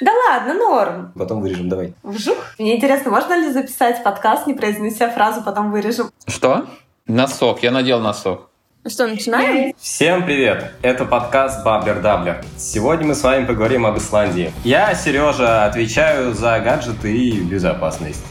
Да 0.00 0.12
ладно, 0.12 0.54
норм. 0.54 1.12
Потом 1.16 1.40
вырежем, 1.40 1.68
давай. 1.68 1.92
Вжух. 2.02 2.36
Мне 2.58 2.76
интересно, 2.76 3.10
можно 3.10 3.34
ли 3.34 3.50
записать 3.52 4.02
подкаст, 4.04 4.46
не 4.46 4.54
произнеся 4.54 5.10
фразу, 5.10 5.42
потом 5.42 5.72
вырежем? 5.72 6.10
Что? 6.26 6.66
Носок. 7.06 7.62
Я 7.62 7.72
надел 7.72 8.00
носок. 8.00 8.48
Ну 8.84 8.90
что, 8.90 9.08
начинаем? 9.08 9.74
Всем 9.76 10.24
привет! 10.24 10.72
Это 10.82 11.04
подкаст 11.04 11.64
Баблер 11.64 12.00
Даблер. 12.00 12.44
Сегодня 12.56 13.08
мы 13.08 13.14
с 13.16 13.22
вами 13.24 13.44
поговорим 13.44 13.84
об 13.86 13.98
Исландии. 13.98 14.52
Я, 14.64 14.94
Сережа, 14.94 15.64
отвечаю 15.64 16.32
за 16.32 16.60
гаджеты 16.60 17.12
и 17.12 17.40
безопасность. 17.40 18.24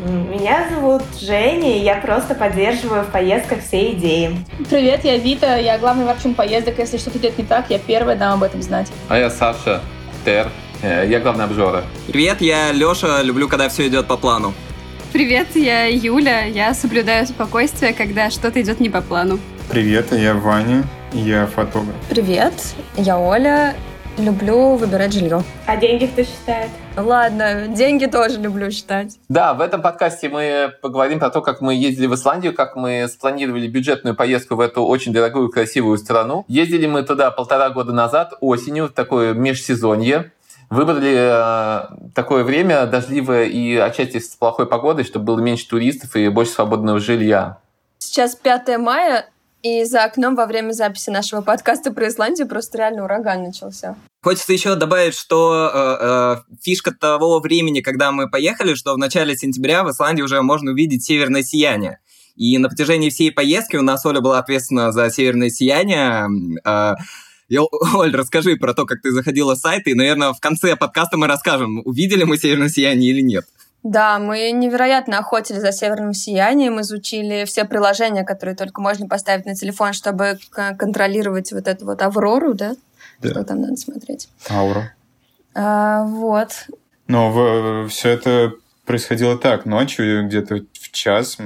Меня 0.00 0.68
зовут 0.70 1.02
Женя, 1.20 1.76
и 1.76 1.80
я 1.80 1.96
просто 1.96 2.34
поддерживаю 2.34 3.04
в 3.04 3.08
поездках 3.08 3.60
все 3.60 3.92
идеи. 3.92 4.36
Привет, 4.70 5.04
я 5.04 5.18
Вита, 5.18 5.56
я 5.56 5.78
главный 5.78 6.06
ворчун 6.06 6.34
поездок. 6.34 6.78
Если 6.78 6.96
что-то 6.96 7.18
идет 7.18 7.36
не 7.36 7.44
так, 7.44 7.68
я 7.68 7.78
первая 7.78 8.16
дам 8.16 8.38
об 8.38 8.42
этом 8.42 8.62
знать. 8.62 8.90
А 9.08 9.18
я 9.18 9.28
Саша 9.28 9.80
Тер. 10.24 10.48
Э, 10.82 11.06
Я 11.06 11.20
главный 11.20 11.44
обжора. 11.44 11.84
Привет, 12.06 12.40
я 12.40 12.72
Леша, 12.72 13.22
люблю, 13.22 13.48
когда 13.48 13.68
все 13.68 13.86
идет 13.88 14.06
по 14.06 14.16
плану. 14.16 14.54
Привет, 15.12 15.48
я 15.54 15.86
Юля. 15.86 16.44
Я 16.44 16.72
соблюдаю 16.72 17.26
спокойствие, 17.26 17.92
когда 17.92 18.30
что-то 18.30 18.60
идет 18.62 18.80
не 18.80 18.88
по 18.88 19.00
плану. 19.02 19.38
Привет, 19.68 20.12
я 20.12 20.34
Ваня, 20.34 20.84
я 21.12 21.46
фотограф. 21.46 21.94
Привет, 22.08 22.54
я 22.96 23.18
Оля. 23.18 23.74
Люблю 24.18 24.74
выбирать 24.74 25.12
жилье. 25.14 25.42
А 25.66 25.76
деньги 25.76 26.04
кто 26.06 26.22
считает? 26.24 26.68
Ладно, 26.96 27.68
деньги 27.68 28.06
тоже 28.06 28.38
люблю 28.38 28.70
считать. 28.70 29.16
Да, 29.28 29.54
в 29.54 29.60
этом 29.60 29.80
подкасте 29.82 30.28
мы 30.28 30.72
поговорим 30.82 31.20
про 31.20 31.30
то, 31.30 31.40
как 31.40 31.60
мы 31.60 31.74
ездили 31.74 32.06
в 32.06 32.14
Исландию, 32.14 32.52
как 32.52 32.76
мы 32.76 33.06
спланировали 33.08 33.66
бюджетную 33.68 34.14
поездку 34.16 34.56
в 34.56 34.60
эту 34.60 34.84
очень 34.84 35.12
дорогую, 35.12 35.48
красивую 35.48 35.96
страну. 35.96 36.44
Ездили 36.48 36.86
мы 36.86 37.02
туда 37.02 37.30
полтора 37.30 37.70
года 37.70 37.92
назад, 37.92 38.34
осенью, 38.40 38.88
в 38.88 38.92
такое 38.92 39.32
межсезонье. 39.32 40.32
Выбрали 40.70 41.14
э, 41.16 42.10
такое 42.14 42.44
время 42.44 42.86
дождливое 42.86 43.46
и 43.46 43.74
отчасти 43.74 44.20
с 44.20 44.36
плохой 44.36 44.66
погодой, 44.66 45.04
чтобы 45.04 45.24
было 45.24 45.40
меньше 45.40 45.68
туристов 45.68 46.14
и 46.14 46.28
больше 46.28 46.52
свободного 46.52 47.00
жилья. 47.00 47.58
Сейчас 47.98 48.36
5 48.36 48.78
мая, 48.78 49.28
и 49.62 49.84
за 49.84 50.04
окном 50.04 50.36
во 50.36 50.46
время 50.46 50.72
записи 50.72 51.10
нашего 51.10 51.42
подкаста 51.42 51.92
про 51.92 52.08
Исландию 52.08 52.48
просто 52.48 52.78
реально 52.78 53.04
ураган 53.04 53.42
начался. 53.42 53.96
Хочется 54.22 54.52
еще 54.52 54.74
добавить, 54.74 55.14
что 55.14 55.70
э, 55.72 55.96
э, 56.00 56.56
фишка 56.62 56.92
того 56.92 57.40
времени, 57.40 57.80
когда 57.80 58.12
мы 58.12 58.30
поехали, 58.30 58.74
что 58.74 58.94
в 58.94 58.98
начале 58.98 59.36
сентября 59.36 59.82
в 59.84 59.90
Исландии 59.90 60.22
уже 60.22 60.40
можно 60.40 60.70
увидеть 60.70 61.04
северное 61.04 61.42
сияние. 61.42 61.98
И 62.36 62.56
на 62.58 62.68
протяжении 62.68 63.10
всей 63.10 63.32
поездки 63.32 63.76
у 63.76 63.82
нас 63.82 64.06
Оля 64.06 64.20
была 64.20 64.38
ответственна 64.38 64.92
за 64.92 65.10
северное 65.10 65.50
сияние. 65.50 66.28
Э, 66.64 66.94
я- 67.50 67.62
Оль, 67.94 68.14
расскажи 68.16 68.56
про 68.56 68.72
то, 68.72 68.86
как 68.86 69.02
ты 69.02 69.10
заходила 69.10 69.54
в 69.54 69.58
сайт, 69.58 69.86
и, 69.86 69.94
наверное, 69.94 70.32
в 70.32 70.40
конце 70.40 70.76
подкаста 70.76 71.18
мы 71.18 71.26
расскажем, 71.26 71.82
увидели 71.84 72.24
мы 72.24 72.38
северное 72.38 72.68
сияние 72.68 73.10
или 73.10 73.20
нет. 73.20 73.44
Да, 73.82 74.18
мы 74.18 74.50
невероятно 74.50 75.18
охотились 75.18 75.60
за 75.60 75.72
северным 75.72 76.12
сиянием, 76.12 76.80
изучили 76.82 77.44
все 77.46 77.64
приложения, 77.64 78.24
которые 78.24 78.54
только 78.54 78.80
можно 78.80 79.08
поставить 79.08 79.46
на 79.46 79.54
телефон, 79.54 79.92
чтобы 79.94 80.38
к- 80.50 80.74
контролировать 80.76 81.52
вот 81.52 81.66
эту 81.66 81.86
вот 81.86 82.00
аврору, 82.02 82.54
да? 82.54 82.74
Да. 83.20 83.30
Что 83.30 83.44
там 83.44 83.62
надо 83.62 83.76
смотреть? 83.76 84.28
Аура. 84.50 84.92
А, 85.54 86.04
вот. 86.04 86.50
Но 87.06 87.86
все 87.88 88.10
это 88.10 88.52
происходило 88.84 89.38
так, 89.38 89.64
ночью, 89.66 90.26
где-то 90.26 90.60
в 90.90 90.92
час, 90.92 91.38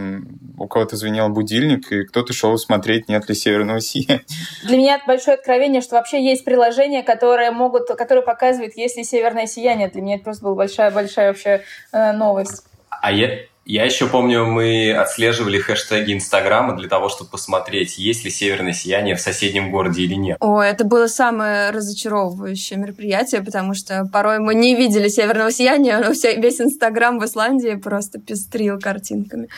у 0.58 0.66
кого-то 0.66 0.96
звенел 0.96 1.28
будильник, 1.28 1.92
и 1.92 2.04
кто-то 2.04 2.32
шел 2.32 2.56
смотреть, 2.56 3.08
нет 3.08 3.28
ли 3.28 3.34
северного 3.34 3.80
сияния. 3.80 4.24
Для 4.64 4.76
меня 4.76 4.96
это 4.96 5.04
большое 5.06 5.36
откровение, 5.36 5.80
что 5.80 5.96
вообще 5.96 6.24
есть 6.24 6.44
приложения, 6.44 7.02
которые 7.02 7.50
могут, 7.50 7.88
которые 7.88 8.24
показывают, 8.24 8.76
есть 8.76 8.96
ли 8.96 9.04
северное 9.04 9.46
сияние. 9.46 9.88
Для 9.88 10.02
меня 10.02 10.16
это 10.16 10.24
просто 10.24 10.44
была 10.44 10.54
большая-большая 10.54 11.28
вообще 11.28 11.62
э, 11.92 12.12
новость. 12.12 12.64
А 12.88 13.12
я, 13.12 13.40
я 13.66 13.84
еще 13.84 14.06
помню, 14.08 14.46
мы 14.46 14.92
отслеживали 14.92 15.58
хэштеги 15.58 16.12
Инстаграма 16.12 16.76
для 16.76 16.88
того, 16.88 17.08
чтобы 17.08 17.30
посмотреть, 17.30 17.98
есть 17.98 18.24
ли 18.24 18.30
северное 18.30 18.72
сияние 18.72 19.14
в 19.16 19.20
соседнем 19.20 19.70
городе 19.70 20.02
или 20.02 20.14
нет. 20.14 20.36
О, 20.40 20.60
это 20.60 20.84
было 20.84 21.06
самое 21.06 21.70
разочаровывающее 21.70 22.78
мероприятие, 22.78 23.42
потому 23.42 23.74
что 23.74 24.08
порой 24.12 24.38
мы 24.38 24.54
не 24.54 24.74
видели 24.74 25.08
северного 25.08 25.50
сияния, 25.50 25.98
но 25.98 26.12
вся- 26.12 26.34
весь 26.34 26.60
Инстаграм 26.60 27.18
в 27.18 27.24
Исландии 27.24 27.74
просто 27.74 28.18
пестрил 28.20 28.78
картинками. 28.78 29.48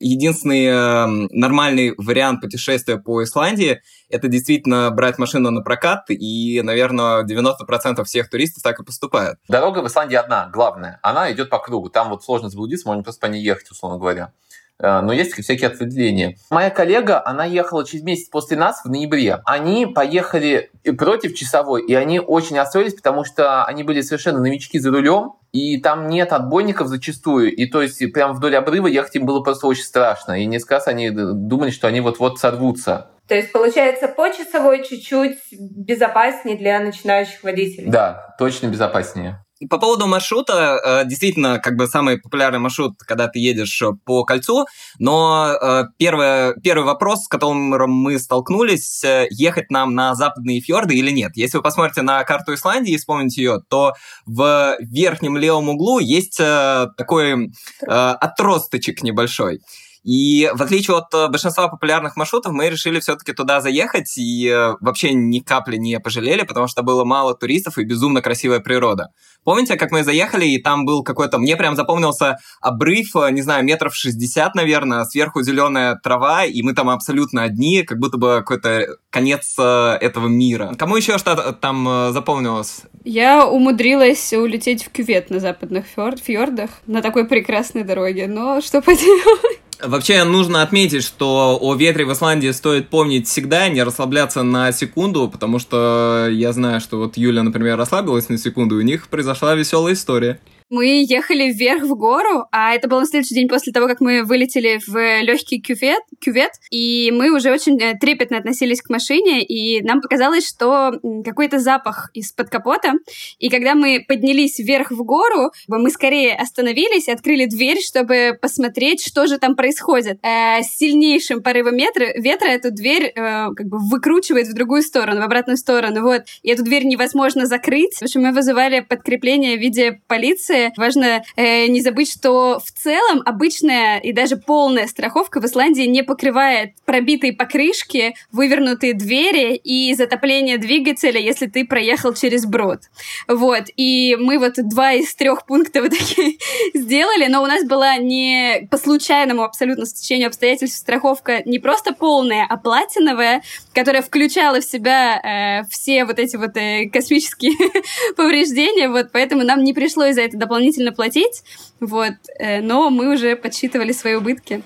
Единственный 0.00 0.66
э, 0.66 1.06
нормальный 1.30 1.94
вариант 1.96 2.40
путешествия 2.40 2.98
по 2.98 3.22
Исландии– 3.22 3.82
это 4.08 4.28
действительно 4.28 4.90
брать 4.90 5.18
машину 5.18 5.50
на 5.50 5.60
прокат, 5.60 6.04
и, 6.08 6.60
наверное, 6.62 7.24
90% 7.24 8.04
всех 8.04 8.30
туристов 8.30 8.62
так 8.62 8.78
и 8.78 8.84
поступают. 8.84 9.38
Дорога 9.48 9.80
в 9.80 9.88
Исландии 9.88 10.14
одна, 10.14 10.48
главная. 10.52 11.00
Она 11.02 11.32
идет 11.32 11.50
по 11.50 11.58
кругу. 11.58 11.90
Там 11.90 12.10
вот 12.10 12.22
сложно 12.24 12.48
заблудиться, 12.48 12.86
можно 12.86 13.02
просто 13.02 13.26
по 13.26 13.30
ней 13.30 13.42
ехать, 13.42 13.70
условно 13.70 13.98
говоря. 13.98 14.32
Э, 14.80 15.00
Но 15.00 15.12
есть 15.12 15.32
всякие 15.32 15.68
ответвления. 15.68 16.36
Моя 16.50 16.70
коллега, 16.70 17.24
она 17.24 17.44
ехала 17.44 17.84
через 17.84 18.04
месяц 18.04 18.28
после 18.28 18.56
нас 18.56 18.82
в 18.84 18.88
ноябре. 18.88 19.40
Они 19.44 19.86
поехали 19.86 20.70
против 20.96 21.34
часовой, 21.34 21.84
и 21.84 21.94
они 21.94 22.20
очень 22.20 22.56
расстроились, 22.56 22.94
потому 22.94 23.24
что 23.24 23.64
они 23.64 23.82
были 23.82 24.00
совершенно 24.00 24.40
новички 24.40 24.78
за 24.78 24.90
рулем, 24.90 25.34
и 25.52 25.80
там 25.80 26.08
нет 26.08 26.32
отбойников 26.32 26.88
зачастую. 26.88 27.54
И 27.54 27.66
то 27.66 27.82
есть 27.82 28.12
прям 28.12 28.34
вдоль 28.34 28.56
обрыва 28.56 28.86
ехать 28.86 29.16
им 29.16 29.26
было 29.26 29.40
просто 29.40 29.66
очень 29.66 29.84
страшно. 29.84 30.40
И 30.40 30.46
несколько 30.46 30.74
раз 30.76 30.86
они 30.86 31.10
думали, 31.10 31.70
что 31.70 31.88
они 31.88 32.00
вот-вот 32.00 32.38
сорвутся. 32.38 33.08
То 33.26 33.34
есть, 33.34 33.52
получается, 33.52 34.08
по 34.08 34.30
часовой 34.30 34.82
чуть-чуть 34.84 35.36
безопаснее 35.50 36.56
для 36.56 36.80
начинающих 36.80 37.42
водителей. 37.42 37.90
Да, 37.90 38.34
точно 38.38 38.68
безопаснее. 38.68 39.44
По 39.68 39.78
поводу 39.78 40.06
маршрута, 40.06 40.78
э, 41.02 41.08
действительно, 41.08 41.58
как 41.58 41.76
бы 41.76 41.88
самый 41.88 42.18
популярный 42.18 42.60
маршрут, 42.60 42.94
когда 42.98 43.26
ты 43.26 43.40
едешь 43.40 43.82
э, 43.82 43.90
по 44.04 44.24
кольцу, 44.24 44.66
но 45.00 45.52
э, 45.52 45.84
первое, 45.96 46.54
первый 46.62 46.84
вопрос, 46.84 47.24
с 47.24 47.28
которым 47.28 47.90
мы 47.90 48.20
столкнулись, 48.20 49.02
ехать 49.30 49.70
нам 49.70 49.94
на 49.94 50.14
западные 50.14 50.60
фьорды 50.60 50.94
или 50.94 51.10
нет. 51.10 51.32
Если 51.34 51.56
вы 51.56 51.64
посмотрите 51.64 52.02
на 52.02 52.22
карту 52.22 52.54
Исландии 52.54 52.92
и 52.92 52.98
вспомните 52.98 53.42
ее, 53.42 53.60
то 53.68 53.94
в 54.26 54.76
верхнем 54.78 55.36
левом 55.36 55.70
углу 55.70 55.98
есть 55.98 56.38
такой 56.38 57.50
отросточек 57.80 59.02
небольшой. 59.02 59.60
И 60.08 60.50
в 60.54 60.62
отличие 60.62 60.96
от 60.96 61.12
э, 61.12 61.28
большинства 61.28 61.68
популярных 61.68 62.16
маршрутов, 62.16 62.52
мы 62.52 62.70
решили 62.70 62.98
все-таки 62.98 63.34
туда 63.34 63.60
заехать 63.60 64.16
и 64.16 64.48
э, 64.48 64.74
вообще 64.80 65.12
ни 65.12 65.40
капли 65.40 65.76
не 65.76 66.00
пожалели, 66.00 66.44
потому 66.44 66.66
что 66.66 66.82
было 66.82 67.04
мало 67.04 67.34
туристов 67.34 67.76
и 67.76 67.84
безумно 67.84 68.22
красивая 68.22 68.60
природа. 68.60 69.08
Помните, 69.44 69.76
как 69.76 69.90
мы 69.90 70.04
заехали, 70.04 70.46
и 70.46 70.62
там 70.62 70.86
был 70.86 71.02
какой-то... 71.02 71.36
Мне 71.36 71.56
прям 71.56 71.76
запомнился 71.76 72.38
обрыв, 72.62 73.14
э, 73.16 73.30
не 73.32 73.42
знаю, 73.42 73.66
метров 73.66 73.94
60, 73.94 74.54
наверное, 74.54 75.04
сверху 75.04 75.42
зеленая 75.42 76.00
трава, 76.02 76.46
и 76.46 76.62
мы 76.62 76.72
там 76.72 76.88
абсолютно 76.88 77.42
одни, 77.42 77.82
как 77.82 77.98
будто 77.98 78.16
бы 78.16 78.38
какой-то 78.38 78.96
конец 79.10 79.58
этого 79.58 80.26
мира. 80.26 80.74
Кому 80.78 80.96
еще 80.96 81.18
что-то 81.18 81.52
там 81.52 82.12
запомнилось? 82.14 82.84
Я 83.10 83.46
умудрилась 83.46 84.34
улететь 84.34 84.84
в 84.84 84.90
кювет 84.90 85.30
на 85.30 85.40
западных 85.40 85.86
фьор- 85.96 86.20
фьордах 86.22 86.68
на 86.86 87.00
такой 87.00 87.24
прекрасной 87.24 87.82
дороге, 87.82 88.26
но 88.26 88.60
что 88.60 88.82
поделать? 88.82 89.60
Вообще 89.82 90.24
нужно 90.24 90.60
отметить, 90.60 91.04
что 91.04 91.56
о 91.58 91.74
ветре 91.74 92.04
в 92.04 92.12
Исландии 92.12 92.50
стоит 92.50 92.90
помнить 92.90 93.26
всегда, 93.26 93.70
не 93.70 93.82
расслабляться 93.82 94.42
на 94.42 94.72
секунду, 94.72 95.26
потому 95.26 95.58
что 95.58 96.28
я 96.30 96.52
знаю, 96.52 96.80
что 96.80 96.98
вот 96.98 97.16
Юля, 97.16 97.42
например, 97.42 97.78
расслабилась 97.78 98.28
на 98.28 98.36
секунду, 98.36 98.78
и 98.78 98.82
у 98.82 98.84
них 98.84 99.08
произошла 99.08 99.54
веселая 99.54 99.94
история. 99.94 100.38
Мы 100.70 101.04
ехали 101.08 101.50
вверх 101.50 101.84
в 101.84 101.94
гору, 101.94 102.44
а 102.52 102.74
это 102.74 102.88
был 102.88 103.00
на 103.00 103.06
следующий 103.06 103.34
день 103.34 103.48
после 103.48 103.72
того, 103.72 103.86
как 103.86 104.00
мы 104.00 104.22
вылетели 104.22 104.80
в 104.86 105.22
легкий 105.22 105.60
кювет, 105.60 106.02
кювет, 106.20 106.52
и 106.70 107.10
мы 107.10 107.34
уже 107.34 107.50
очень 107.50 107.80
э, 107.80 107.96
трепетно 107.98 108.36
относились 108.36 108.82
к 108.82 108.90
машине, 108.90 109.42
и 109.42 109.82
нам 109.82 110.02
показалось, 110.02 110.46
что 110.46 110.92
какой-то 111.24 111.58
запах 111.58 112.10
из-под 112.12 112.50
капота, 112.50 112.92
и 113.38 113.48
когда 113.48 113.74
мы 113.74 114.04
поднялись 114.06 114.58
вверх 114.58 114.90
в 114.90 115.02
гору, 115.04 115.52
мы 115.68 115.90
скорее 115.90 116.34
остановились 116.34 117.08
и 117.08 117.12
открыли 117.12 117.46
дверь, 117.46 117.78
чтобы 117.80 118.38
посмотреть, 118.40 119.02
что 119.02 119.26
же 119.26 119.38
там 119.38 119.56
происходит. 119.56 120.18
Э, 120.22 120.62
с 120.62 120.76
сильнейшим 120.76 121.42
порывом 121.42 121.76
ветра, 121.76 122.12
ветра 122.14 122.48
эту 122.48 122.70
дверь 122.70 123.04
э, 123.04 123.12
как 123.56 123.66
бы 123.66 123.78
выкручивает 123.78 124.48
в 124.48 124.54
другую 124.54 124.82
сторону, 124.82 125.20
в 125.20 125.24
обратную 125.24 125.56
сторону, 125.56 126.02
вот, 126.02 126.24
и 126.42 126.50
эту 126.50 126.62
дверь 126.62 126.84
невозможно 126.84 127.46
закрыть. 127.46 127.94
В 127.94 128.02
общем, 128.02 128.22
мы 128.22 128.32
вызывали 128.32 128.80
подкрепление 128.80 129.56
в 129.56 129.60
виде 129.60 130.02
полиции, 130.06 130.57
далее. 130.58 130.72
Важно 130.76 131.22
э, 131.36 131.66
не 131.66 131.80
забыть, 131.80 132.10
что 132.12 132.60
в 132.64 132.70
целом 132.70 133.22
обычная 133.24 133.98
и 133.98 134.12
даже 134.12 134.36
полная 134.36 134.86
страховка 134.86 135.40
в 135.40 135.44
Исландии 135.44 135.82
не 135.82 136.02
покрывает 136.02 136.72
пробитые 136.84 137.32
покрышки, 137.32 138.14
вывернутые 138.32 138.94
двери 138.94 139.54
и 139.54 139.94
затопление 139.94 140.58
двигателя, 140.58 141.20
если 141.20 141.46
ты 141.46 141.66
проехал 141.66 142.14
через 142.14 142.46
брод. 142.46 142.80
Вот. 143.26 143.64
И 143.76 144.16
мы 144.16 144.38
вот 144.38 144.54
два 144.56 144.92
из 144.92 145.14
трех 145.14 145.46
пунктов 145.46 145.86
сделали, 146.74 147.26
но 147.28 147.42
у 147.42 147.46
нас 147.46 147.64
была 147.64 147.96
не 147.96 148.68
по 148.70 148.78
случайному 148.78 149.42
абсолютно 149.42 149.86
стечению 149.86 150.28
обстоятельств 150.28 150.78
страховка 150.78 151.42
не 151.44 151.58
просто 151.58 151.92
полная, 151.92 152.46
а 152.48 152.56
платиновая, 152.56 153.42
которая 153.74 154.02
включала 154.02 154.60
в 154.60 154.64
себя 154.64 155.62
э, 155.62 155.68
все 155.70 156.04
вот 156.04 156.18
эти 156.18 156.36
вот 156.36 156.56
э, 156.56 156.88
космические 156.92 157.52
повреждения, 158.16 158.88
вот, 158.88 159.10
поэтому 159.12 159.44
нам 159.44 159.62
не 159.62 159.72
пришлось 159.72 160.14
за 160.14 160.22
это 160.22 160.36
дополнительно 160.48 160.92
платить, 160.92 161.44
вот, 161.78 162.14
э, 162.38 162.60
но 162.60 162.88
мы 162.88 163.12
уже 163.12 163.36
подсчитывали 163.36 163.92
свои 163.92 164.14
убытки. 164.14 164.62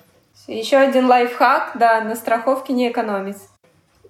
Еще 0.47 0.77
один 0.77 1.07
лайфхак, 1.07 1.73
да, 1.75 2.01
на 2.01 2.15
страховке 2.15 2.73
не 2.73 2.91
экономить 2.91 3.37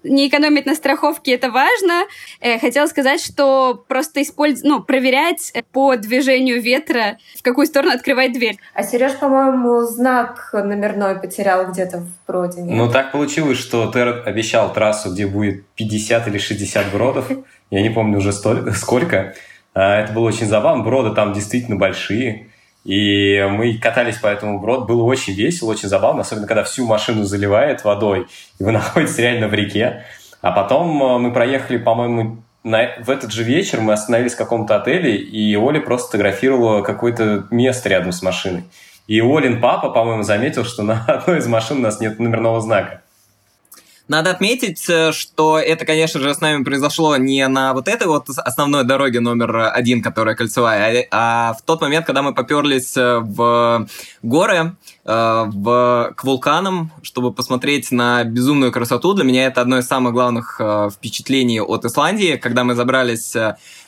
не 0.04 0.28
экономить 0.28 0.66
на 0.66 0.74
страховке 0.74 1.34
это 1.34 1.50
важно. 1.50 2.04
Э, 2.40 2.58
хотела 2.58 2.86
сказать, 2.86 3.20
что 3.20 3.84
просто 3.88 4.22
использовать, 4.22 4.68
ну, 4.68 4.82
проверять 4.82 5.52
по 5.72 5.96
движению 5.96 6.60
ветра, 6.60 7.18
в 7.38 7.42
какую 7.42 7.66
сторону 7.66 7.92
открывать 7.92 8.32
дверь. 8.32 8.58
А 8.74 8.82
Сереж, 8.82 9.12
по-моему, 9.18 9.82
знак 9.82 10.50
номерной 10.52 11.20
потерял 11.20 11.70
где-то 11.70 11.98
в 11.98 12.08
броде. 12.26 12.62
Нет? 12.62 12.76
Ну, 12.76 12.90
так 12.90 13.12
получилось, 13.12 13.58
что 13.58 13.90
ты 13.90 14.00
обещал 14.00 14.72
трассу, 14.72 15.12
где 15.12 15.26
будет 15.26 15.64
50 15.76 16.28
или 16.28 16.38
60 16.38 16.92
бродов. 16.92 17.30
Я 17.70 17.82
не 17.82 17.90
помню 17.90 18.18
уже 18.18 18.32
столько, 18.32 18.72
сколько. 18.72 19.34
А, 19.74 20.00
это 20.00 20.12
было 20.12 20.28
очень 20.28 20.46
забавно. 20.46 20.82
Броды 20.82 21.14
там 21.14 21.32
действительно 21.32 21.76
большие. 21.76 22.48
И 22.84 23.46
мы 23.48 23.78
катались 23.78 24.16
по 24.16 24.26
этому 24.26 24.60
броду. 24.60 24.86
Было 24.86 25.02
очень 25.04 25.34
весело, 25.34 25.70
очень 25.70 25.88
забавно, 25.88 26.22
особенно 26.22 26.46
когда 26.46 26.64
всю 26.64 26.86
машину 26.86 27.24
заливает 27.24 27.84
водой, 27.84 28.26
и 28.58 28.64
вы 28.64 28.72
находитесь 28.72 29.18
реально 29.18 29.48
в 29.48 29.54
реке. 29.54 30.04
А 30.40 30.50
потом 30.50 31.02
э, 31.02 31.18
мы 31.18 31.32
проехали, 31.32 31.78
по-моему, 31.78 32.42
на, 32.64 32.90
в 33.00 33.10
этот 33.10 33.32
же 33.32 33.44
вечер 33.44 33.80
мы 33.80 33.92
остановились 33.92 34.34
в 34.34 34.38
каком-то 34.38 34.76
отеле, 34.76 35.16
и 35.16 35.56
Оля 35.56 35.80
просто 35.80 36.08
фотографировала 36.08 36.82
какое-то 36.82 37.46
место 37.50 37.88
рядом 37.88 38.12
с 38.12 38.22
машиной. 38.22 38.64
И 39.06 39.20
Олин 39.20 39.60
папа, 39.60 39.90
по-моему, 39.90 40.22
заметил, 40.22 40.64
что 40.64 40.82
на 40.82 41.04
одной 41.08 41.38
из 41.38 41.46
машин 41.46 41.78
у 41.78 41.80
нас 41.80 42.00
нет 42.00 42.18
номерного 42.18 42.60
знака. 42.60 43.02
Надо 44.12 44.30
отметить, 44.30 44.84
э, 44.90 45.10
что 45.12 45.58
это, 45.58 45.86
конечно 45.86 46.20
же, 46.20 46.34
с 46.34 46.40
нами 46.42 46.64
произошло 46.64 47.16
не 47.16 47.48
на 47.48 47.72
вот 47.72 47.88
этой 47.88 48.06
вот 48.06 48.28
основной 48.28 48.84
дороге 48.84 49.20
номер 49.20 49.70
один, 49.72 50.02
которая 50.02 50.34
кольцевая, 50.34 51.08
а, 51.10 51.48
а 51.50 51.54
в 51.54 51.62
тот 51.62 51.80
момент, 51.80 52.04
когда 52.04 52.20
мы 52.20 52.34
поперлись 52.34 52.94
э, 52.94 53.20
в 53.20 53.88
горы, 54.22 54.76
в, 55.04 56.12
к 56.16 56.24
вулканам, 56.24 56.90
чтобы 57.02 57.32
посмотреть 57.32 57.90
на 57.90 58.24
безумную 58.24 58.72
красоту. 58.72 59.14
Для 59.14 59.24
меня 59.24 59.46
это 59.46 59.60
одно 59.60 59.78
из 59.78 59.86
самых 59.86 60.12
главных 60.12 60.60
впечатлений 60.92 61.60
от 61.60 61.84
Исландии, 61.84 62.36
когда 62.36 62.64
мы 62.64 62.74
забрались 62.74 63.34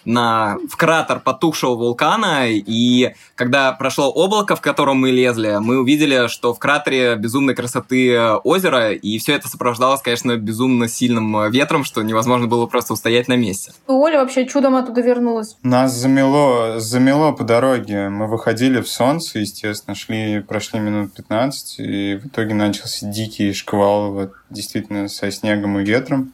на, 0.05 0.57
в 0.69 0.77
кратер 0.77 1.21
потухшего 1.21 1.77
вулкана, 1.77 2.49
и 2.49 3.15
когда 3.37 3.73
прошло 3.73 4.11
облако, 4.11 4.57
в 4.57 4.61
котором 4.61 4.99
мы 4.99 5.11
лезли, 5.11 5.59
мы 5.61 5.79
увидели, 5.79 6.27
что 6.29 6.53
в 6.53 6.59
кратере 6.59 7.17
безумной 7.17 7.55
красоты 7.55 8.19
озеро, 8.45 8.93
и 8.93 9.19
все 9.19 9.35
это 9.35 9.49
сопровождалось, 9.49 10.03
конечно, 10.03 10.37
безумно 10.37 10.89
сильным 10.89 11.51
ветром, 11.51 11.85
что 11.85 12.03
невозможно 12.03 12.47
было 12.47 12.67
просто 12.67 12.93
устоять 12.93 13.29
на 13.29 13.37
месте. 13.37 13.73
Оля 13.87 14.19
вообще 14.21 14.47
чудом 14.47 14.77
оттуда 14.77 15.01
вернулась. 15.01 15.57
Нас 15.63 15.95
замело, 15.95 16.79
замело 16.79 17.33
по 17.33 17.45
дороге. 17.45 18.09
Мы 18.09 18.27
выходили 18.27 18.81
в 18.81 18.89
солнце, 18.89 19.39
естественно, 19.39 19.95
шли, 19.95 20.41
прошли 20.41 20.81
минут 20.81 21.04
15, 21.09 21.81
и 21.81 22.15
в 22.17 22.27
итоге 22.27 22.55
начался 22.55 23.07
дикий 23.07 23.53
шквал, 23.53 24.13
вот, 24.13 24.33
действительно, 24.51 25.09
со 25.09 25.31
снегом 25.31 25.79
и 25.79 25.85
ветром 25.85 26.33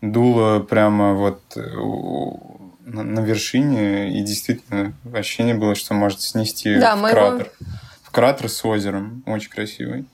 дуло 0.00 0.60
прямо 0.60 1.14
вот 1.14 1.42
на, 2.92 3.02
на 3.02 3.20
вершине, 3.20 4.18
и 4.18 4.22
действительно 4.22 4.94
ощущение 5.12 5.54
было, 5.54 5.74
что 5.74 5.94
может 5.94 6.20
снести 6.20 6.78
да, 6.78 6.96
в 6.96 7.02
кратер. 7.02 7.50
Его... 7.60 7.70
В 8.02 8.10
кратер 8.10 8.48
с 8.48 8.64
озером. 8.64 9.22
Очень 9.26 9.50
красивый. 9.50 10.04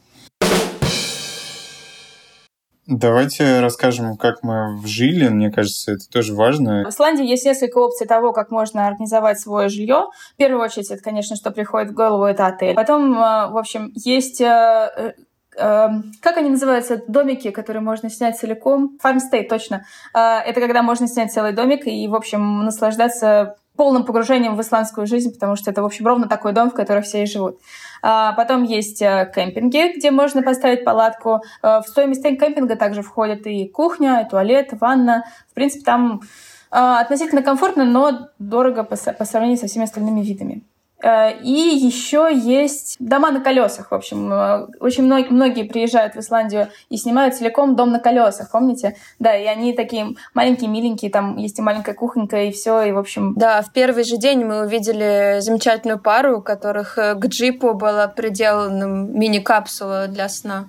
Давайте 2.86 3.60
расскажем, 3.60 4.16
как 4.16 4.42
мы 4.42 4.80
жили. 4.84 5.28
Мне 5.28 5.50
кажется, 5.50 5.92
это 5.92 6.08
тоже 6.08 6.34
важно. 6.34 6.84
В 6.84 6.90
Исландии 6.90 7.26
есть 7.26 7.44
несколько 7.44 7.78
опций 7.78 8.06
того, 8.06 8.32
как 8.32 8.50
можно 8.50 8.86
организовать 8.86 9.40
свое 9.40 9.68
жилье. 9.68 10.06
В 10.34 10.36
первую 10.36 10.62
очередь, 10.62 10.90
это, 10.90 11.02
конечно, 11.02 11.36
что 11.36 11.50
приходит 11.50 11.90
в 11.90 11.94
голову, 11.94 12.24
это 12.24 12.46
отель. 12.46 12.74
Потом, 12.74 13.12
э, 13.14 13.50
в 13.50 13.58
общем, 13.58 13.90
есть 13.94 14.40
э, 14.40 15.14
Эм, 15.58 16.12
как 16.20 16.36
они 16.36 16.50
называются, 16.50 17.02
домики, 17.08 17.50
которые 17.50 17.82
можно 17.82 18.10
снять 18.10 18.38
целиком? 18.38 18.98
Farmstay, 19.02 19.48
точно. 19.48 19.84
Э, 20.14 20.40
это 20.40 20.60
когда 20.60 20.82
можно 20.82 21.08
снять 21.08 21.32
целый 21.32 21.52
домик 21.52 21.86
и, 21.86 22.06
в 22.08 22.14
общем, 22.14 22.64
наслаждаться 22.64 23.56
полным 23.76 24.04
погружением 24.04 24.56
в 24.56 24.60
исландскую 24.60 25.06
жизнь, 25.06 25.32
потому 25.32 25.56
что 25.56 25.70
это, 25.70 25.82
в 25.82 25.84
общем, 25.84 26.06
ровно 26.06 26.28
такой 26.28 26.52
дом, 26.52 26.70
в 26.70 26.74
котором 26.74 27.02
все 27.02 27.22
и 27.22 27.26
живут. 27.26 27.58
А 28.02 28.32
потом 28.32 28.62
есть 28.62 29.02
э, 29.02 29.30
кемпинги, 29.34 29.96
где 29.96 30.10
можно 30.10 30.42
поставить 30.42 30.84
палатку. 30.84 31.42
Э, 31.62 31.80
в 31.80 31.88
стоимость 31.88 32.22
кемпинга 32.22 32.76
также 32.76 33.02
входит 33.02 33.46
и 33.46 33.68
кухня, 33.68 34.22
и 34.22 34.28
туалет, 34.28 34.72
и 34.72 34.76
ванна. 34.76 35.24
В 35.50 35.54
принципе, 35.54 35.84
там 35.84 36.20
относительно 36.68 37.42
комфортно, 37.42 37.84
но 37.84 38.28
дорого 38.38 38.82
по 38.82 38.96
сравнению 38.96 39.56
со 39.56 39.66
всеми 39.66 39.84
остальными 39.84 40.20
видами. 40.20 40.62
Э, 41.02 41.38
и 41.42 41.50
еще 41.50 42.30
есть 42.32 42.96
дома 42.98 43.30
на 43.30 43.40
колесах. 43.40 43.90
В 43.90 43.94
общем, 43.94 44.32
э, 44.32 44.66
очень 44.80 45.04
многие, 45.04 45.28
многие 45.28 45.64
приезжают 45.64 46.14
в 46.14 46.18
Исландию 46.18 46.68
и 46.88 46.96
снимают 46.96 47.34
целиком 47.34 47.76
дом 47.76 47.92
на 47.92 48.00
колесах, 48.00 48.50
помните? 48.50 48.96
Да, 49.18 49.36
и 49.36 49.44
они 49.44 49.74
такие 49.74 50.14
маленькие, 50.32 50.70
миленькие, 50.70 51.10
там 51.10 51.36
есть 51.36 51.58
и 51.58 51.62
маленькая 51.62 51.94
кухонька, 51.94 52.44
и 52.44 52.50
все, 52.50 52.82
и 52.82 52.92
в 52.92 52.98
общем... 52.98 53.34
Да, 53.36 53.60
в 53.60 53.72
первый 53.72 54.04
же 54.04 54.16
день 54.16 54.44
мы 54.44 54.64
увидели 54.64 55.40
замечательную 55.40 55.98
пару, 55.98 56.38
у 56.38 56.42
которых 56.42 56.96
э, 56.96 57.14
к 57.14 57.26
джипу 57.26 57.74
была 57.74 58.08
приделана 58.08 58.84
мини-капсула 58.84 60.08
для 60.08 60.28
сна, 60.30 60.68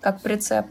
как 0.00 0.20
прицеп. 0.20 0.66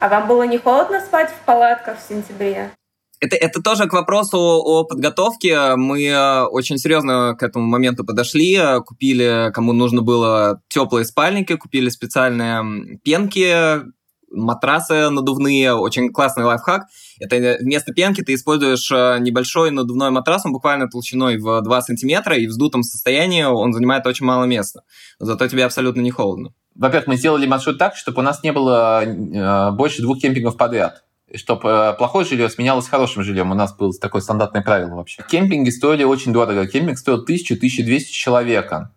А 0.00 0.08
вам 0.08 0.28
было 0.28 0.44
не 0.44 0.58
холодно 0.58 1.00
спать 1.00 1.30
в 1.30 1.44
палатках 1.44 1.98
в 1.98 2.08
сентябре? 2.08 2.70
Это, 3.20 3.36
это 3.36 3.62
тоже 3.62 3.86
к 3.86 3.92
вопросу 3.92 4.38
о 4.38 4.84
подготовке. 4.84 5.76
Мы 5.76 6.04
э, 6.04 6.42
очень 6.44 6.78
серьезно 6.78 7.36
к 7.38 7.42
этому 7.42 7.66
моменту 7.66 8.04
подошли, 8.04 8.58
купили, 8.84 9.50
кому 9.52 9.72
нужно 9.72 10.02
было, 10.02 10.60
теплые 10.68 11.04
спальники, 11.04 11.56
купили 11.56 11.88
специальные 11.88 12.98
пенки, 13.02 13.82
матрасы 14.30 15.08
надувные, 15.10 15.74
очень 15.74 16.12
классный 16.12 16.44
лайфхак. 16.44 16.84
Это 17.20 17.58
вместо 17.60 17.92
пенки 17.92 18.22
ты 18.22 18.34
используешь 18.34 18.90
э, 18.92 19.18
небольшой 19.20 19.70
надувной 19.70 20.10
матрас, 20.10 20.46
он 20.46 20.52
буквально 20.52 20.88
толщиной 20.88 21.38
в 21.38 21.60
2 21.62 21.82
сантиметра, 21.82 22.36
и 22.36 22.46
в 22.46 22.50
вздутом 22.50 22.82
состоянии 22.82 23.42
он 23.42 23.72
занимает 23.72 24.06
очень 24.06 24.26
мало 24.26 24.44
места. 24.44 24.82
Зато 25.18 25.48
тебе 25.48 25.64
абсолютно 25.64 26.00
не 26.00 26.10
холодно. 26.10 26.52
Во-первых, 26.74 27.08
мы 27.08 27.16
сделали 27.16 27.46
маршрут 27.46 27.78
так, 27.78 27.96
чтобы 27.96 28.20
у 28.20 28.22
нас 28.22 28.42
не 28.44 28.52
было 28.52 29.02
э, 29.02 29.70
больше 29.72 30.02
двух 30.02 30.20
кемпингов 30.20 30.56
подряд 30.56 31.02
чтобы 31.34 31.94
плохое 31.98 32.26
жилье 32.26 32.48
сменялось 32.48 32.88
хорошим 32.88 33.22
жильем. 33.22 33.50
У 33.50 33.54
нас 33.54 33.74
было 33.74 33.92
такое 33.92 34.22
стандартное 34.22 34.62
правило 34.62 34.96
вообще. 34.96 35.22
Кемпинги 35.28 35.70
стоили 35.70 36.04
очень 36.04 36.32
дорого. 36.32 36.66
Кемпинг 36.66 36.98
стоил 36.98 37.24
1000-1200 37.24 38.04
человека. 38.04 38.92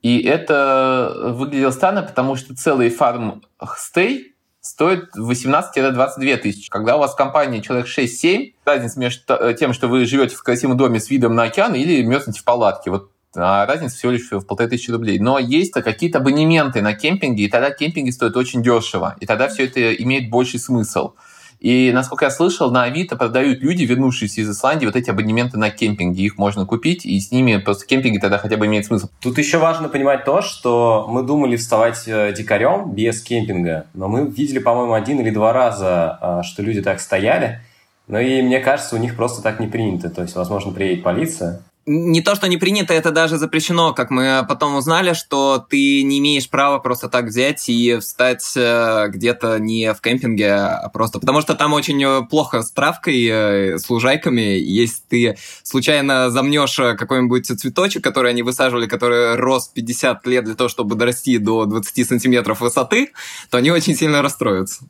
И 0.00 0.20
это 0.22 1.32
выглядело 1.36 1.70
странно, 1.70 2.02
потому 2.02 2.34
что 2.36 2.54
целый 2.56 2.90
фарм-стей 2.90 4.34
стоит 4.60 5.10
18-22 5.16 6.36
тысячи. 6.38 6.70
Когда 6.70 6.96
у 6.96 7.00
вас 7.00 7.12
в 7.12 7.16
компании 7.16 7.60
человек 7.60 7.86
6-7, 7.86 8.54
разница 8.64 8.98
между 8.98 9.54
тем, 9.54 9.72
что 9.72 9.88
вы 9.88 10.04
живете 10.06 10.34
в 10.36 10.42
красивом 10.42 10.76
доме 10.76 11.00
с 11.00 11.10
видом 11.10 11.34
на 11.34 11.44
океан 11.44 11.74
или 11.74 12.02
мерзнете 12.02 12.40
в 12.40 12.44
палатке. 12.44 12.90
Вот 12.90 13.10
а 13.34 13.64
разница 13.64 13.96
всего 13.96 14.12
лишь 14.12 14.30
в 14.30 14.42
полторы 14.42 14.68
тысячи 14.68 14.90
рублей. 14.90 15.18
Но 15.18 15.38
есть 15.38 15.72
какие-то 15.72 16.18
абонементы 16.18 16.82
на 16.82 16.94
кемпинге, 16.94 17.44
и 17.44 17.48
тогда 17.48 17.70
кемпинги 17.70 18.10
стоят 18.10 18.36
очень 18.36 18.62
дешево. 18.62 19.16
И 19.20 19.26
тогда 19.26 19.48
все 19.48 19.64
это 19.64 19.94
имеет 19.94 20.28
больший 20.28 20.60
смысл. 20.60 21.14
И, 21.62 21.92
насколько 21.92 22.24
я 22.24 22.30
слышал, 22.32 22.72
на 22.72 22.82
Авито 22.82 23.14
продают 23.14 23.62
люди, 23.62 23.84
вернувшиеся 23.84 24.40
из 24.40 24.50
Исландии, 24.50 24.84
вот 24.84 24.96
эти 24.96 25.10
абонементы 25.10 25.58
на 25.58 25.70
кемпинги. 25.70 26.22
Их 26.22 26.36
можно 26.36 26.66
купить, 26.66 27.06
и 27.06 27.20
с 27.20 27.30
ними 27.30 27.58
просто 27.58 27.86
кемпинги 27.86 28.18
тогда 28.18 28.38
хотя 28.38 28.56
бы 28.56 28.66
имеет 28.66 28.84
смысл. 28.84 29.08
Тут 29.20 29.38
еще 29.38 29.58
важно 29.58 29.88
понимать 29.88 30.24
то, 30.24 30.42
что 30.42 31.06
мы 31.08 31.22
думали 31.22 31.54
вставать 31.54 32.02
э, 32.08 32.32
дикарем 32.36 32.90
без 32.90 33.22
кемпинга, 33.22 33.86
но 33.94 34.08
мы 34.08 34.26
видели, 34.26 34.58
по-моему, 34.58 34.94
один 34.94 35.20
или 35.20 35.30
два 35.30 35.52
раза, 35.52 36.18
а, 36.20 36.42
что 36.42 36.62
люди 36.62 36.82
так 36.82 36.98
стояли. 36.98 37.60
Ну 38.08 38.18
и 38.18 38.42
мне 38.42 38.58
кажется, 38.58 38.96
у 38.96 38.98
них 38.98 39.14
просто 39.14 39.40
так 39.40 39.60
не 39.60 39.68
принято. 39.68 40.10
То 40.10 40.22
есть, 40.22 40.34
возможно, 40.34 40.72
приедет 40.72 41.04
полиция, 41.04 41.62
Не 41.84 42.22
то, 42.22 42.36
что 42.36 42.46
не 42.46 42.58
принято, 42.58 42.94
это 42.94 43.10
даже 43.10 43.38
запрещено. 43.38 43.92
Как 43.92 44.10
мы 44.10 44.46
потом 44.48 44.76
узнали, 44.76 45.14
что 45.14 45.58
ты 45.58 46.04
не 46.04 46.20
имеешь 46.20 46.48
права 46.48 46.78
просто 46.78 47.08
так 47.08 47.24
взять 47.24 47.68
и 47.68 47.98
встать 47.98 48.52
э, 48.54 49.08
где-то 49.08 49.58
не 49.58 49.92
в 49.92 50.00
кемпинге, 50.00 50.52
а 50.52 50.88
просто... 50.90 51.18
Потому 51.18 51.40
что 51.40 51.54
там 51.56 51.72
очень 51.72 52.02
э, 52.04 52.22
плохо 52.22 52.62
с 52.62 52.70
травкой, 52.70 53.26
э, 53.26 53.78
с 53.78 53.90
лужайками. 53.90 54.40
Если 54.40 55.00
ты 55.08 55.36
случайно 55.64 56.30
замнешь 56.30 56.76
какой-нибудь 56.76 57.46
цветочек, 57.46 58.04
который 58.04 58.30
они 58.30 58.44
высаживали, 58.44 58.86
который 58.86 59.34
рос 59.34 59.66
50 59.66 60.24
лет 60.28 60.44
для 60.44 60.54
того, 60.54 60.68
чтобы 60.68 60.94
дорасти 60.94 61.38
до 61.38 61.66
20 61.66 62.06
сантиметров 62.06 62.60
высоты, 62.60 63.10
то 63.50 63.58
они 63.58 63.72
очень 63.72 63.96
сильно 63.96 64.22
расстроятся. 64.22 64.84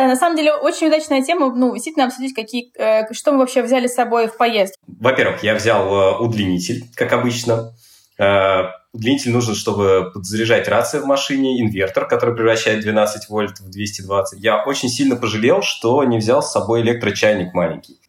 Да, 0.00 0.06
на 0.06 0.16
самом 0.16 0.34
деле 0.34 0.54
очень 0.54 0.86
удачная 0.86 1.20
тема, 1.20 1.54
ну, 1.54 1.74
действительно 1.74 2.06
обсудить, 2.06 2.34
какие, 2.34 2.72
э, 2.78 3.12
что 3.12 3.32
мы 3.32 3.38
вообще 3.38 3.62
взяли 3.62 3.86
с 3.86 3.94
собой 3.94 4.28
в 4.28 4.36
поездку. 4.38 4.78
Во-первых, 4.86 5.42
я 5.42 5.54
взял 5.54 5.86
э, 5.92 6.18
удлинитель, 6.20 6.84
как 6.94 7.12
обычно. 7.12 7.74
Э, 8.18 8.70
удлинитель 8.94 9.30
нужен, 9.32 9.54
чтобы 9.54 10.10
подзаряжать 10.14 10.68
рацию 10.68 11.02
в 11.02 11.06
машине, 11.06 11.60
инвертор, 11.60 12.08
который 12.08 12.34
превращает 12.34 12.80
12 12.80 13.28
вольт 13.28 13.60
в 13.60 13.68
220. 13.70 14.40
Я 14.40 14.64
очень 14.64 14.88
сильно 14.88 15.16
пожалел, 15.16 15.60
что 15.60 16.02
не 16.04 16.16
взял 16.16 16.42
с 16.42 16.50
собой 16.50 16.80
электрочайник 16.80 17.52
маленький. 17.52 18.00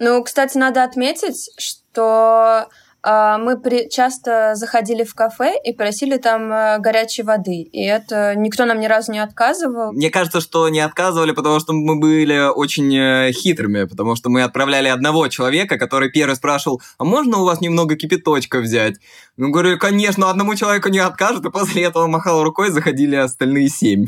Ну, 0.00 0.24
кстати, 0.24 0.58
надо 0.58 0.82
отметить, 0.82 1.50
что 1.58 2.66
мы 3.06 3.58
при... 3.58 3.88
часто 3.88 4.54
заходили 4.56 5.04
в 5.04 5.14
кафе 5.14 5.54
и 5.64 5.72
просили 5.72 6.16
там 6.16 6.52
э, 6.52 6.78
горячей 6.78 7.22
воды. 7.22 7.62
И 7.62 7.84
это 7.84 8.34
никто 8.34 8.64
нам 8.64 8.80
ни 8.80 8.86
разу 8.86 9.12
не 9.12 9.20
отказывал. 9.20 9.92
Мне 9.92 10.10
кажется, 10.10 10.40
что 10.40 10.68
не 10.68 10.80
отказывали, 10.80 11.30
потому 11.30 11.60
что 11.60 11.72
мы 11.72 12.00
были 12.00 12.48
очень 12.52 12.94
э, 12.96 13.32
хитрыми, 13.32 13.84
потому 13.84 14.16
что 14.16 14.28
мы 14.28 14.42
отправляли 14.42 14.88
одного 14.88 15.28
человека, 15.28 15.78
который 15.78 16.10
первый 16.10 16.34
спрашивал, 16.34 16.82
а 16.98 17.04
можно 17.04 17.38
у 17.38 17.44
вас 17.44 17.60
немного 17.60 17.96
кипяточка 17.96 18.58
взять? 18.58 18.96
Ну, 19.36 19.50
говорю, 19.50 19.78
конечно, 19.78 20.28
одному 20.28 20.54
человеку 20.56 20.88
не 20.88 20.98
откажут, 20.98 21.44
и 21.46 21.50
после 21.50 21.84
этого 21.84 22.06
махал 22.06 22.42
рукой, 22.42 22.70
заходили 22.70 23.16
остальные 23.16 23.68
семь. 23.68 24.06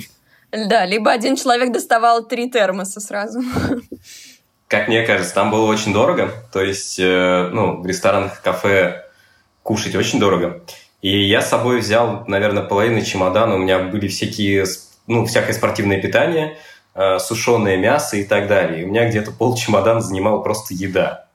Да, 0.50 0.86
либо 0.86 1.10
один 1.10 1.36
человек 1.36 1.72
доставал 1.72 2.26
три 2.26 2.50
термоса 2.50 3.00
сразу. 3.00 3.42
Как 4.68 4.86
мне 4.86 5.02
кажется, 5.02 5.34
там 5.34 5.50
было 5.50 5.66
очень 5.66 5.94
дорого. 5.94 6.30
То 6.52 6.62
есть, 6.62 6.98
э, 7.00 7.48
ну, 7.52 7.80
в 7.80 7.86
ресторанах, 7.86 8.42
кафе 8.42 9.06
кушать 9.62 9.94
очень 9.94 10.20
дорого. 10.20 10.60
И 11.00 11.26
я 11.26 11.40
с 11.40 11.48
собой 11.48 11.80
взял, 11.80 12.24
наверное, 12.26 12.62
половину 12.62 13.00
чемодана. 13.00 13.54
У 13.54 13.58
меня 13.58 13.78
были 13.78 14.08
всякие, 14.08 14.66
ну, 15.06 15.24
всякое 15.24 15.54
спортивное 15.54 16.02
питание, 16.02 16.58
э, 16.94 17.18
сушеное 17.18 17.78
мясо 17.78 18.16
и 18.16 18.24
так 18.24 18.46
далее. 18.46 18.82
И 18.82 18.84
у 18.84 18.88
меня 18.88 19.08
где-то 19.08 19.32
пол 19.32 19.56
чемодана 19.56 20.02
занимала 20.02 20.40
просто 20.40 20.74
еда. 20.74 21.28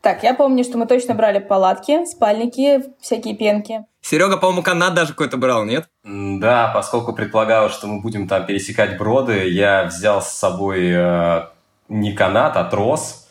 Так, 0.00 0.22
я 0.22 0.32
помню, 0.32 0.62
что 0.62 0.78
мы 0.78 0.86
точно 0.86 1.14
брали 1.14 1.40
палатки, 1.40 2.04
спальники, 2.04 2.84
всякие 3.00 3.36
пенки. 3.36 3.84
Серега, 4.00 4.36
по-моему, 4.36 4.62
канат 4.62 4.94
даже 4.94 5.08
какой-то 5.08 5.36
брал, 5.36 5.64
нет? 5.64 5.88
Да, 6.04 6.70
поскольку 6.72 7.12
предполагалось, 7.12 7.72
что 7.72 7.88
мы 7.88 8.00
будем 8.00 8.28
там 8.28 8.46
пересекать 8.46 8.96
броды, 8.96 9.48
я 9.48 9.84
взял 9.84 10.22
с 10.22 10.28
собой 10.28 10.88
э, 10.92 11.46
не 11.88 12.12
канат, 12.12 12.56
а 12.56 12.64
трос, 12.64 13.28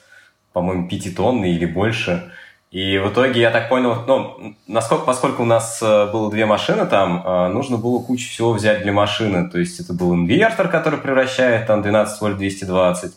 по-моему, 0.54 0.88
пятитонный 0.88 1.52
или 1.52 1.66
больше. 1.66 2.32
И 2.72 2.98
в 2.98 3.12
итоге 3.12 3.40
я 3.40 3.52
так 3.52 3.70
понял, 3.70 4.04
ну, 4.08 4.56
насколько, 4.68 5.06
поскольку 5.06 5.44
у 5.44 5.46
нас 5.46 5.82
э, 5.82 6.12
было 6.12 6.30
две 6.30 6.46
машины 6.46 6.86
там, 6.86 7.24
э, 7.26 7.48
нужно 7.48 7.78
было 7.78 8.00
кучу 8.00 8.30
всего 8.30 8.52
взять 8.52 8.82
для 8.82 8.92
машины. 8.92 9.50
То 9.50 9.58
есть 9.58 9.80
это 9.80 9.94
был 9.94 10.14
инвертор, 10.14 10.68
который 10.68 11.00
превращает 11.00 11.66
там 11.66 11.82
12 11.82 12.20
вольт 12.20 12.38
220. 12.38 13.14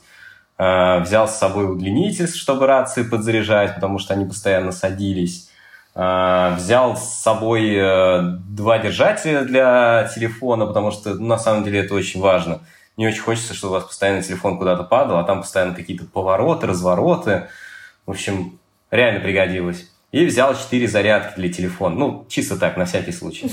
Э, 0.59 1.01
взял 1.01 1.27
с 1.27 1.37
собой 1.37 1.73
удлинитель, 1.73 2.29
чтобы 2.29 2.67
рации 2.67 3.03
подзаряжать, 3.03 3.75
потому 3.75 3.99
что 3.99 4.15
они 4.15 4.25
постоянно 4.25 4.73
садились. 4.73 5.49
Взял 5.93 6.97
с 6.97 7.21
собой 7.21 7.75
два 8.49 8.79
держателя 8.79 9.43
для 9.43 10.09
телефона, 10.15 10.65
потому 10.67 10.93
что 10.93 11.15
ну, 11.15 11.27
на 11.27 11.37
самом 11.37 11.65
деле 11.65 11.81
это 11.81 11.95
очень 11.95 12.21
важно 12.21 12.61
не 13.01 13.07
очень 13.07 13.23
хочется, 13.23 13.55
чтобы 13.55 13.71
у 13.71 13.75
вас 13.77 13.85
постоянно 13.85 14.23
телефон 14.23 14.59
куда-то 14.59 14.85
падал, 14.85 15.17
а 15.17 15.25
там 15.25 15.41
постоянно 15.41 15.75
какие-то 15.75 16.05
повороты, 16.05 16.67
развороты. 16.67 17.49
В 18.05 18.11
общем, 18.11 18.59
реально 18.91 19.21
пригодилось. 19.21 19.91
И 20.13 20.27
взял 20.27 20.55
4 20.55 20.87
зарядки 20.87 21.37
для 21.37 21.51
телефона. 21.51 21.95
Ну, 21.95 22.27
чисто 22.29 22.59
так, 22.59 22.77
на 22.77 22.85
всякий 22.85 23.13
случай. 23.13 23.51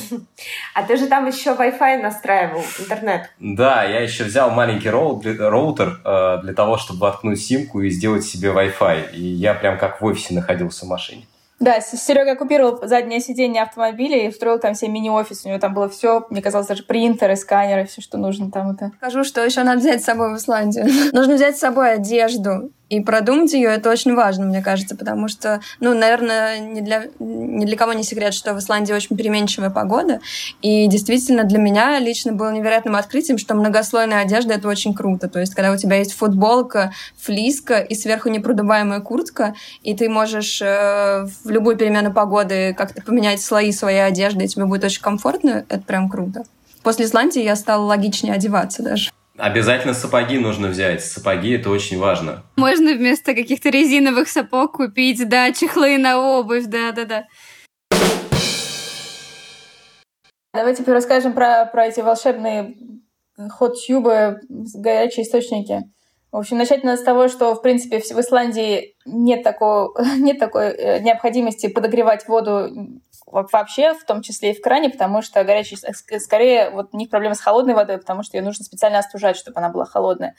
А 0.73 0.83
ты 0.83 0.97
же 0.97 1.07
там 1.07 1.25
еще 1.27 1.51
Wi-Fi 1.51 2.01
настраивал, 2.01 2.61
интернет. 2.77 3.29
Да, 3.39 3.85
я 3.85 4.01
еще 4.01 4.25
взял 4.25 4.51
маленький 4.51 4.89
роутер 4.89 6.01
э, 6.03 6.39
для 6.43 6.53
того, 6.53 6.77
чтобы 6.77 6.99
воткнуть 6.99 7.39
симку 7.39 7.79
и 7.79 7.89
сделать 7.89 8.25
себе 8.25 8.49
Wi-Fi. 8.49 9.13
И 9.13 9.21
я 9.21 9.53
прям 9.53 9.77
как 9.77 10.01
в 10.01 10.05
офисе 10.05 10.33
находился 10.33 10.85
в 10.85 10.89
машине. 10.89 11.25
Да, 11.59 11.81
Серега 11.81 12.33
оккупировал 12.33 12.79
заднее 12.87 13.19
сиденье 13.19 13.63
автомобиля 13.63 14.25
и 14.25 14.29
устроил 14.29 14.59
там 14.59 14.75
себе 14.75 14.91
мини-офис. 14.91 15.43
У 15.43 15.49
него 15.49 15.59
там 15.59 15.73
было 15.73 15.89
все, 15.89 16.25
мне 16.29 16.41
казалось, 16.41 16.67
даже 16.67 16.83
принтеры, 16.83 17.35
сканеры, 17.35 17.85
все, 17.85 18.01
что 18.01 18.17
нужно 18.17 18.51
там. 18.51 18.71
Это. 18.71 18.91
Скажу, 18.97 19.23
что 19.23 19.43
еще 19.43 19.63
надо 19.63 19.79
взять 19.79 20.01
с 20.01 20.05
собой 20.05 20.33
в 20.33 20.37
Исландию. 20.37 20.85
Нужно 21.13 21.35
взять 21.35 21.57
с 21.57 21.59
собой 21.59 21.93
одежду. 21.93 22.71
И 22.89 23.01
продумать 23.01 23.53
ее 23.53 23.69
это 23.69 23.89
очень 23.89 24.15
важно, 24.15 24.45
мне 24.45 24.61
кажется, 24.61 24.95
потому 24.95 25.27
что, 25.27 25.59
ну, 25.79 25.93
наверное, 25.93 26.59
не 26.59 26.81
для, 26.81 27.07
ни 27.19 27.65
для 27.65 27.75
кого 27.75 27.93
не 27.93 28.03
секрет, 28.03 28.33
что 28.33 28.53
в 28.53 28.59
Исландии 28.59 28.93
очень 28.93 29.17
переменчивая 29.17 29.69
погода. 29.69 30.21
И 30.61 30.87
действительно 30.87 31.43
для 31.43 31.59
меня 31.59 31.99
лично 31.99 32.31
было 32.31 32.51
невероятным 32.51 32.95
открытием, 32.95 33.37
что 33.37 33.55
многослойная 33.55 34.21
одежда 34.21 34.53
это 34.53 34.67
очень 34.67 34.93
круто. 34.93 35.27
То 35.27 35.39
есть, 35.39 35.53
когда 35.53 35.71
у 35.71 35.77
тебя 35.77 35.97
есть 35.97 36.13
футболка, 36.13 36.93
флиска 37.17 37.79
и 37.79 37.93
сверху 37.93 38.29
непродуваемая 38.29 39.01
куртка, 39.01 39.53
и 39.83 39.95
ты 39.95 40.07
можешь 40.07 40.61
э, 40.61 41.27
в 41.43 41.49
любую 41.49 41.75
перемену 41.75 42.13
погоды 42.13 42.73
как-то 42.73 43.01
поменять 43.01 43.41
слои 43.41 43.71
своей 43.71 44.05
одежды, 44.05 44.45
и 44.45 44.47
тебе 44.47 44.65
будет 44.65 44.85
очень 44.85 45.01
комфортно, 45.01 45.65
это 45.67 45.81
прям 45.81 46.09
круто. 46.09 46.43
После 46.83 47.05
Исландии 47.05 47.43
я 47.43 47.57
стала 47.57 47.83
логичнее 47.83 48.33
одеваться 48.33 48.81
даже. 48.81 49.11
Обязательно 49.37 49.93
сапоги 49.93 50.39
нужно 50.39 50.67
взять. 50.67 51.03
Сапоги 51.05 51.51
это 51.51 51.69
очень 51.69 51.99
важно. 51.99 52.43
Можно 52.55 52.93
вместо 52.93 53.35
каких-то 53.35 53.69
резиновых 53.69 54.29
сапог 54.29 54.77
купить, 54.77 55.29
да, 55.29 55.51
чехлы 55.51 55.99
на 55.99 56.19
обувь, 56.19 56.65
да-да-да. 56.65 57.27
Давайте 60.53 60.81
теперь 60.81 60.95
расскажем 60.95 61.33
про, 61.33 61.65
про 61.65 61.85
эти 61.85 61.99
волшебные 61.99 62.77
хот-тюбы, 63.37 64.39
горячие 64.49 65.23
источники. 65.23 65.83
В 66.31 66.37
общем, 66.37 66.57
начать 66.57 66.83
надо 66.83 66.99
с 66.99 67.03
того, 67.03 67.27
что, 67.27 67.53
в 67.53 67.61
принципе, 67.61 67.99
в 67.99 68.19
Исландии 68.19 68.95
нет, 69.05 69.43
такого, 69.43 69.93
нет 70.17 70.39
такой 70.39 70.69
э, 70.71 70.99
необходимости 71.01 71.67
подогревать 71.67 72.27
воду 72.27 72.69
вообще, 73.27 73.93
в 73.93 74.05
том 74.05 74.21
числе 74.21 74.51
и 74.51 74.55
в 74.55 74.61
кране, 74.61 74.89
потому 74.89 75.21
что 75.21 75.43
горячий, 75.43 75.77
скорее, 76.19 76.69
вот 76.71 76.89
у 76.93 76.97
них 76.97 77.09
проблема 77.09 77.35
с 77.35 77.41
холодной 77.41 77.73
водой, 77.73 77.97
потому 77.97 78.23
что 78.23 78.37
ее 78.37 78.43
нужно 78.43 78.63
специально 78.63 78.99
остужать, 78.99 79.35
чтобы 79.35 79.59
она 79.59 79.69
была 79.69 79.85
холодная. 79.85 80.35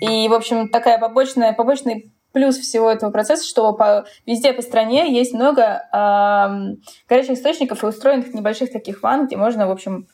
И, 0.00 0.28
в 0.28 0.32
общем, 0.32 0.68
такая 0.70 0.98
побочная, 0.98 1.52
побочный 1.52 2.12
плюс 2.32 2.56
всего 2.56 2.90
этого 2.90 3.10
процесса, 3.10 3.46
что 3.46 3.72
по, 3.72 4.04
везде 4.24 4.52
по 4.52 4.62
стране 4.62 5.12
есть 5.12 5.34
много 5.34 5.82
э, 5.92 6.76
горячих 7.08 7.32
источников 7.32 7.82
и 7.82 7.86
устроенных 7.86 8.32
небольших 8.32 8.72
таких 8.72 9.02
ванн, 9.02 9.26
где 9.26 9.36
можно, 9.36 9.66
в 9.66 9.70
общем, 9.70 10.06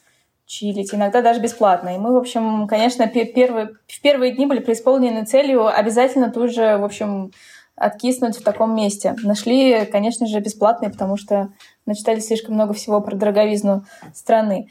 чилить, 0.47 0.95
иногда 0.95 1.23
даже 1.23 1.41
бесплатно. 1.41 1.95
И 1.95 1.99
мы, 1.99 2.13
в 2.13 2.17
общем, 2.17 2.67
конечно, 2.69 3.07
первые, 3.09 3.71
в 3.87 4.01
первые 4.01 4.33
дни 4.33 4.47
были 4.47 4.61
преисполнены 4.61 5.25
целью 5.27 5.67
обязательно 5.67 6.31
тут 6.31 6.53
же, 6.53 6.79
в 6.79 6.85
общем, 6.85 7.33
откиснуть 7.75 8.39
в 8.39 8.43
таком 8.43 8.75
месте. 8.75 9.15
Нашли, 9.23 9.85
конечно 9.87 10.27
же, 10.27 10.41
бесплатные, 10.41 10.91
потому 10.91 11.17
что 11.17 11.51
начитали 11.87 12.21
слишком 12.21 12.55
много 12.55 12.75
всего 12.75 13.01
про 13.01 13.17
дороговизну 13.17 13.85
страны. 14.15 14.69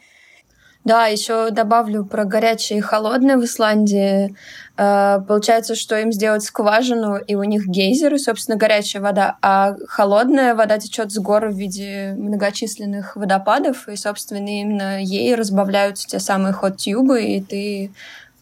Да, 0.85 1.07
еще 1.07 1.49
добавлю 1.49 2.05
про 2.05 2.25
горячее 2.25 2.77
и 2.77 2.81
холодное 2.81 3.37
в 3.37 3.43
Исландии. 3.43 4.35
Э, 4.77 5.19
получается, 5.27 5.73
что 5.73 5.99
им 5.99 6.11
сделать 6.11 6.43
скважину, 6.43 7.17
и 7.17 7.33
у 7.33 7.43
них 7.43 7.65
гейзеры, 7.65 8.19
собственно, 8.19 8.55
горячая 8.55 9.01
вода, 9.01 9.37
а 9.41 9.75
холодная 9.87 10.53
вода 10.53 10.77
течет 10.77 11.11
с 11.11 11.17
гор 11.17 11.47
в 11.47 11.57
виде 11.57 12.13
многочисленных 12.15 13.15
водопадов, 13.15 13.89
и, 13.89 13.95
собственно, 13.95 14.47
именно 14.47 15.01
ей 15.01 15.33
разбавляются 15.33 16.07
те 16.07 16.19
самые 16.19 16.53
хот-тюбы, 16.53 17.23
и 17.23 17.41
ты 17.41 17.91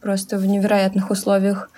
просто 0.02 0.38
в 0.38 0.46
невероятных 0.46 1.12
условиях 1.12 1.70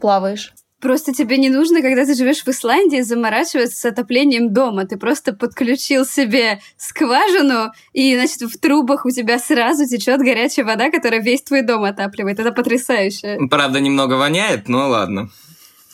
плаваешь. 0.00 0.54
Просто 0.80 1.14
тебе 1.14 1.38
не 1.38 1.48
нужно, 1.48 1.80
когда 1.80 2.04
ты 2.04 2.14
живешь 2.14 2.44
в 2.44 2.48
Исландии, 2.48 3.00
заморачиваться 3.00 3.76
с 3.76 3.84
отоплением 3.86 4.52
дома. 4.52 4.84
Ты 4.84 4.98
просто 4.98 5.32
подключил 5.32 6.04
себе 6.04 6.60
скважину, 6.76 7.72
и, 7.94 8.14
значит, 8.14 8.42
в 8.42 8.58
трубах 8.60 9.06
у 9.06 9.10
тебя 9.10 9.38
сразу 9.38 9.86
течет 9.86 10.20
горячая 10.20 10.66
вода, 10.66 10.90
которая 10.90 11.22
весь 11.22 11.42
твой 11.42 11.62
дом 11.62 11.84
отапливает. 11.84 12.38
Это 12.38 12.52
потрясающе. 12.52 13.38
Правда, 13.50 13.80
немного 13.80 14.14
воняет, 14.14 14.68
но 14.68 14.88
ладно. 14.88 15.30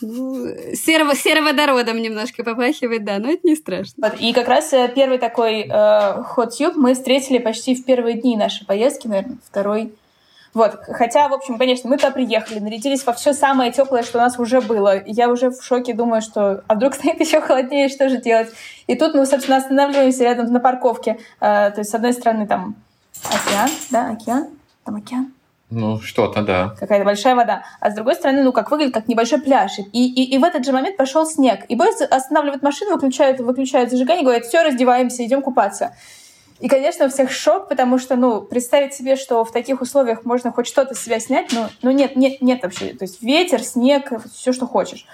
Ну, 0.00 0.48
серо 0.74 1.14
сероводородом 1.14 2.02
немножко 2.02 2.42
попахивает, 2.42 3.04
да, 3.04 3.18
но 3.18 3.30
это 3.30 3.46
не 3.46 3.54
страшно. 3.54 4.08
Вот. 4.08 4.20
И 4.20 4.32
как 4.32 4.48
раз 4.48 4.72
э, 4.72 4.90
первый 4.92 5.18
такой 5.18 5.60
э, 5.60 6.22
хот-тюб 6.24 6.74
мы 6.74 6.94
встретили 6.94 7.38
почти 7.38 7.76
в 7.76 7.84
первые 7.84 8.20
дни 8.20 8.36
нашей 8.36 8.66
поездки, 8.66 9.06
наверное, 9.06 9.38
второй 9.48 9.92
Вот, 10.54 10.80
хотя, 10.86 11.28
в 11.28 11.32
общем, 11.32 11.56
конечно, 11.56 11.88
мы 11.88 11.96
туда 11.96 12.10
приехали, 12.10 12.58
нарядились 12.58 13.06
во 13.06 13.14
все 13.14 13.32
самое 13.32 13.72
теплое, 13.72 14.02
что 14.02 14.18
у 14.18 14.20
нас 14.20 14.38
уже 14.38 14.60
было. 14.60 15.02
Я 15.06 15.30
уже 15.30 15.50
в 15.50 15.62
шоке 15.62 15.94
думаю, 15.94 16.20
что 16.20 16.62
а 16.66 16.74
вдруг 16.74 16.94
станет 16.94 17.20
еще 17.26 17.40
холоднее, 17.40 17.88
что 17.88 18.08
же 18.08 18.18
делать? 18.18 18.50
И 18.86 18.94
тут 18.94 19.14
мы, 19.14 19.24
собственно, 19.24 19.56
останавливаемся 19.56 20.24
рядом 20.24 20.52
на 20.52 20.60
парковке. 20.60 21.18
Э, 21.40 21.70
то 21.70 21.78
есть, 21.78 21.90
с 21.90 21.94
одной 21.94 22.12
стороны, 22.12 22.46
там 22.46 22.74
океан, 23.24 23.70
да, 23.90 24.10
океан, 24.10 24.48
там 24.84 24.96
океан. 24.96 25.32
Ну, 25.70 25.98
что-то, 26.02 26.42
да. 26.42 26.74
Какая-то 26.78 27.06
большая 27.06 27.34
вода. 27.34 27.62
А 27.80 27.90
с 27.90 27.94
другой 27.94 28.14
стороны, 28.14 28.42
ну, 28.42 28.52
как 28.52 28.70
выглядит, 28.70 28.92
как 28.92 29.08
небольшой 29.08 29.40
пляж. 29.40 29.78
И, 29.78 29.82
и, 30.06 30.34
и 30.34 30.36
в 30.36 30.44
этот 30.44 30.66
же 30.66 30.72
момент 30.72 30.98
пошел 30.98 31.24
снег. 31.24 31.64
И 31.68 31.76
бойс 31.76 31.98
останавливает 32.02 32.62
машину, 32.62 32.92
выключает, 32.92 33.40
выключает 33.40 33.90
зажигание, 33.90 34.22
говорит, 34.22 34.44
все, 34.44 34.62
раздеваемся, 34.62 35.24
идем 35.24 35.40
купаться. 35.40 35.96
И, 36.62 36.68
конечно, 36.68 37.06
у 37.06 37.08
всех 37.08 37.32
шок, 37.32 37.68
потому 37.68 37.98
что, 37.98 38.14
ну, 38.14 38.40
представить 38.40 38.94
себе, 38.94 39.16
что 39.16 39.44
в 39.44 39.50
таких 39.50 39.80
условиях 39.80 40.24
можно 40.24 40.52
хоть 40.52 40.68
что-то 40.68 40.94
с 40.94 41.02
себя 41.02 41.18
снять, 41.18 41.50
ну, 41.52 41.66
ну 41.82 41.90
нет, 41.90 42.14
нет, 42.14 42.40
нет 42.40 42.62
вообще. 42.62 42.94
То 42.94 43.04
есть 43.04 43.20
ветер, 43.20 43.60
снег, 43.64 44.12
все, 44.32 44.52
что 44.52 44.68
хочешь. 44.68 45.04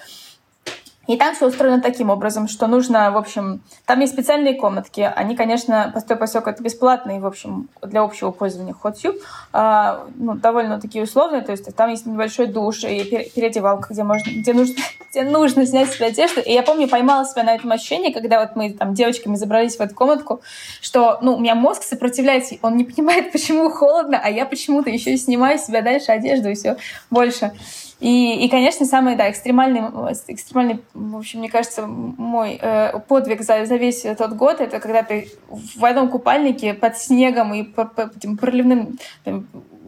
И 1.08 1.16
там 1.16 1.34
все 1.34 1.46
устроено 1.46 1.80
таким 1.80 2.10
образом, 2.10 2.48
что 2.48 2.66
нужно, 2.66 3.10
в 3.10 3.16
общем, 3.16 3.62
там 3.86 3.98
есть 4.00 4.12
специальные 4.12 4.54
комнатки. 4.54 5.00
Они, 5.00 5.34
конечно, 5.34 5.90
постой 5.92 6.18
посек 6.18 6.46
это 6.46 6.62
бесплатные, 6.62 7.18
в 7.18 7.26
общем, 7.26 7.70
для 7.82 8.02
общего 8.02 8.30
пользования 8.30 8.74
HotTube. 8.74 9.18
А, 9.54 10.06
ну, 10.16 10.34
довольно 10.34 10.78
такие 10.78 11.02
условные, 11.02 11.40
то 11.40 11.50
есть 11.50 11.74
там 11.74 11.88
есть 11.88 12.04
небольшой 12.04 12.46
душ 12.46 12.84
и 12.84 13.04
переодевалка, 13.34 13.94
где, 13.94 14.02
можно, 14.02 14.30
где, 14.30 14.52
нужно, 14.52 14.74
где 15.10 15.24
нужно 15.24 15.64
снять 15.64 15.90
себе 15.90 16.08
одежду. 16.08 16.42
И 16.42 16.52
я 16.52 16.62
помню, 16.62 16.86
поймала 16.88 17.24
себя 17.24 17.42
на 17.42 17.54
этом 17.54 17.72
ощущении, 17.72 18.12
когда 18.12 18.40
вот 18.40 18.54
мы 18.54 18.74
там 18.74 18.92
девочками 18.92 19.34
забрались 19.36 19.76
в 19.76 19.80
эту 19.80 19.94
комнатку, 19.94 20.42
что, 20.82 21.20
ну, 21.22 21.36
у 21.36 21.40
меня 21.40 21.54
мозг 21.54 21.84
сопротивляется, 21.84 22.56
он 22.60 22.76
не 22.76 22.84
понимает, 22.84 23.32
почему 23.32 23.70
холодно, 23.70 24.20
а 24.22 24.28
я 24.28 24.44
почему-то 24.44 24.90
еще 24.90 25.16
снимаю 25.16 25.58
себя 25.58 25.80
дальше 25.80 26.12
одежду 26.12 26.50
и 26.50 26.54
все 26.54 26.76
больше. 27.08 27.52
И, 28.00 28.44
и, 28.44 28.48
конечно, 28.48 28.86
самый, 28.86 29.16
да, 29.16 29.28
экстремальный, 29.28 29.80
экстремальный, 30.28 30.80
в 30.98 31.16
общем, 31.16 31.38
мне 31.40 31.48
кажется, 31.48 31.86
мой 31.86 32.58
э, 32.60 32.98
подвиг 33.06 33.42
за, 33.42 33.64
за 33.64 33.76
весь 33.76 34.02
тот 34.16 34.32
год, 34.32 34.60
это 34.60 34.80
когда 34.80 35.02
ты 35.02 35.28
в 35.48 35.84
одном 35.84 36.08
купальнике 36.08 36.74
под 36.74 36.98
снегом 36.98 37.54
и 37.54 37.62
по, 37.62 37.84
по 37.84 38.10
этим 38.16 38.36
проливным 38.36 38.98
там, 39.24 39.46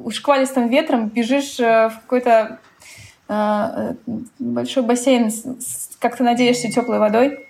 шквалистым 0.08 0.68
ветром 0.68 1.08
бежишь 1.08 1.58
э, 1.60 1.88
в 1.88 2.00
какой-то 2.02 2.58
э, 3.28 3.34
э 3.34 3.94
большой 4.38 4.82
бассейн, 4.84 5.30
с, 5.30 5.42
с, 5.44 5.96
как 5.98 6.16
ты 6.16 6.22
надеешься, 6.22 6.70
теплой 6.70 6.98
водой. 6.98 7.46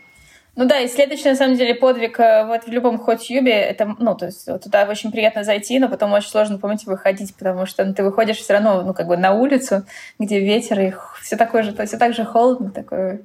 Ну 0.57 0.67
да, 0.67 0.81
и 0.81 0.89
следующий, 0.89 1.29
на 1.29 1.37
самом 1.37 1.57
деле, 1.57 1.75
подвиг 1.75 2.19
э, 2.19 2.45
вот 2.45 2.65
в 2.65 2.69
любом 2.69 2.99
хот-юбе, 2.99 3.53
это, 3.53 3.95
ну, 3.99 4.17
то 4.17 4.27
есть 4.27 4.47
туда 4.63 4.85
очень 4.85 5.13
приятно 5.13 5.45
зайти, 5.45 5.79
но 5.79 5.89
потом 5.89 6.13
очень 6.13 6.29
сложно, 6.29 6.59
помните, 6.59 6.85
выходить, 6.87 7.35
потому 7.37 7.67
что 7.67 7.85
ну, 7.85 7.95
ты 7.95 8.03
выходишь 8.03 8.39
все 8.39 8.55
равно, 8.55 8.83
ну, 8.83 8.93
как 8.93 9.07
бы 9.07 9.17
на 9.17 9.33
улицу, 9.33 9.85
где 10.19 10.41
ветер, 10.41 10.81
и 10.81 10.93
все 11.23 11.37
такое 11.37 11.63
же, 11.63 11.73
то 11.73 11.87
все 11.87 11.99
так 11.99 12.15
же 12.15 12.25
холодно, 12.25 12.71
такое, 12.73 13.23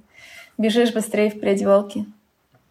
бежишь 0.58 0.94
быстрее 0.94 1.30
в 1.30 1.40
переодевалке. 1.40 2.06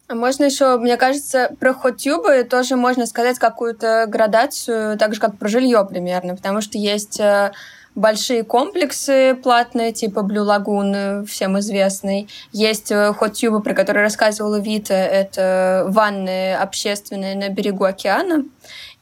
А 0.06 0.14
можно 0.14 0.44
еще, 0.44 0.76
мне 0.76 0.96
кажется, 0.96 1.50
про 1.58 1.72
хот-тюбы 1.72 2.44
тоже 2.44 2.76
можно 2.76 3.06
сказать 3.06 3.38
какую-то 3.38 4.04
градацию, 4.06 4.98
так 4.98 5.14
же, 5.14 5.20
как 5.20 5.38
про 5.38 5.48
жилье 5.48 5.86
примерно, 5.88 6.36
потому 6.36 6.60
что 6.60 6.76
есть 6.76 7.18
э, 7.20 7.52
большие 7.94 8.42
комплексы 8.42 9.34
платные, 9.42 9.92
типа 9.92 10.20
Blue 10.20 10.44
Lagoon, 10.44 11.24
всем 11.24 11.58
известный. 11.58 12.28
Есть 12.52 12.92
хот-тюбы, 12.92 13.62
про 13.62 13.72
которые 13.72 14.02
рассказывала 14.02 14.60
Вита, 14.60 14.94
это 14.94 15.84
ванны 15.88 16.54
общественные 16.54 17.34
на 17.34 17.48
берегу 17.48 17.84
океана. 17.84 18.44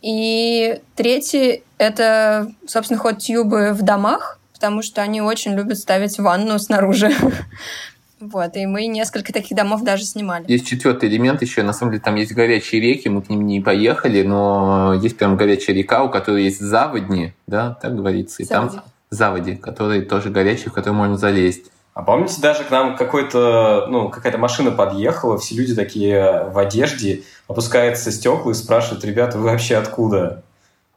И 0.02 0.80
третий— 0.96 1.62
это, 1.78 2.52
собственно, 2.66 3.00
хот-тюбы 3.00 3.72
в 3.72 3.82
домах, 3.82 4.38
потому 4.52 4.82
что 4.82 5.00
они 5.00 5.20
очень 5.20 5.54
любят 5.54 5.78
ставить 5.78 6.18
ванну 6.18 6.58
снаружи. 6.58 7.12
Вот, 8.22 8.56
и 8.56 8.66
мы 8.66 8.86
несколько 8.86 9.32
таких 9.32 9.56
домов 9.56 9.82
даже 9.82 10.04
снимали. 10.04 10.44
Есть 10.46 10.68
четвертый 10.68 11.08
элемент 11.08 11.42
еще, 11.42 11.64
на 11.64 11.72
самом 11.72 11.90
деле 11.90 12.04
там 12.04 12.14
есть 12.14 12.32
горячие 12.32 12.80
реки, 12.80 13.08
мы 13.08 13.20
к 13.20 13.28
ним 13.28 13.44
не 13.44 13.60
поехали, 13.60 14.22
но 14.22 14.94
есть 14.94 15.18
прям 15.18 15.36
горячая 15.36 15.74
река, 15.74 16.04
у 16.04 16.08
которой 16.08 16.44
есть 16.44 16.60
заводни, 16.60 17.32
да, 17.48 17.76
так 17.82 17.96
говорится, 17.96 18.40
и 18.44 18.46
заводи. 18.46 18.76
там 18.76 18.84
заводи, 19.10 19.56
которые 19.56 20.02
тоже 20.02 20.30
горячие, 20.30 20.70
в 20.70 20.72
которые 20.72 20.94
можно 20.94 21.16
залезть. 21.16 21.72
А 21.94 22.02
помните, 22.02 22.40
даже 22.40 22.62
к 22.62 22.70
нам 22.70 22.96
какой-то, 22.96 23.86
ну, 23.90 24.08
какая-то 24.08 24.38
машина 24.38 24.70
подъехала, 24.70 25.36
все 25.36 25.56
люди 25.56 25.74
такие 25.74 26.44
в 26.44 26.58
одежде, 26.58 27.22
опускаются 27.48 28.12
стекла 28.12 28.52
и 28.52 28.54
спрашивают, 28.54 29.04
ребята, 29.04 29.36
вы 29.36 29.50
вообще 29.50 29.74
откуда? 29.74 30.44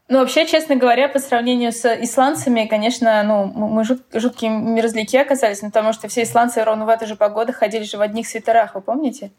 Ну, 0.08 0.20
вообще, 0.20 0.46
честно 0.46 0.76
говоря, 0.76 1.10
по 1.10 1.18
сравнению 1.18 1.72
с 1.72 1.84
исландцами, 1.86 2.68
конечно, 2.68 3.24
ну, 3.24 3.46
мы 3.46 3.84
жут, 3.84 4.04
жуткие 4.14 4.52
мерзляки 4.52 5.18
оказались, 5.18 5.64
ну, 5.64 5.70
потому 5.70 5.94
что 5.94 6.08
все 6.08 6.24
исландцы 6.24 6.64
ровно 6.64 6.86
в 6.86 6.90
эту 6.90 7.08
же 7.08 7.16
погоду 7.16 7.54
ходили 7.54 7.84
же 7.84 7.98
в 7.98 8.02
одних 8.02 8.28
свитерах, 8.28 8.76
вы 8.76 8.82
помните? 8.82 9.32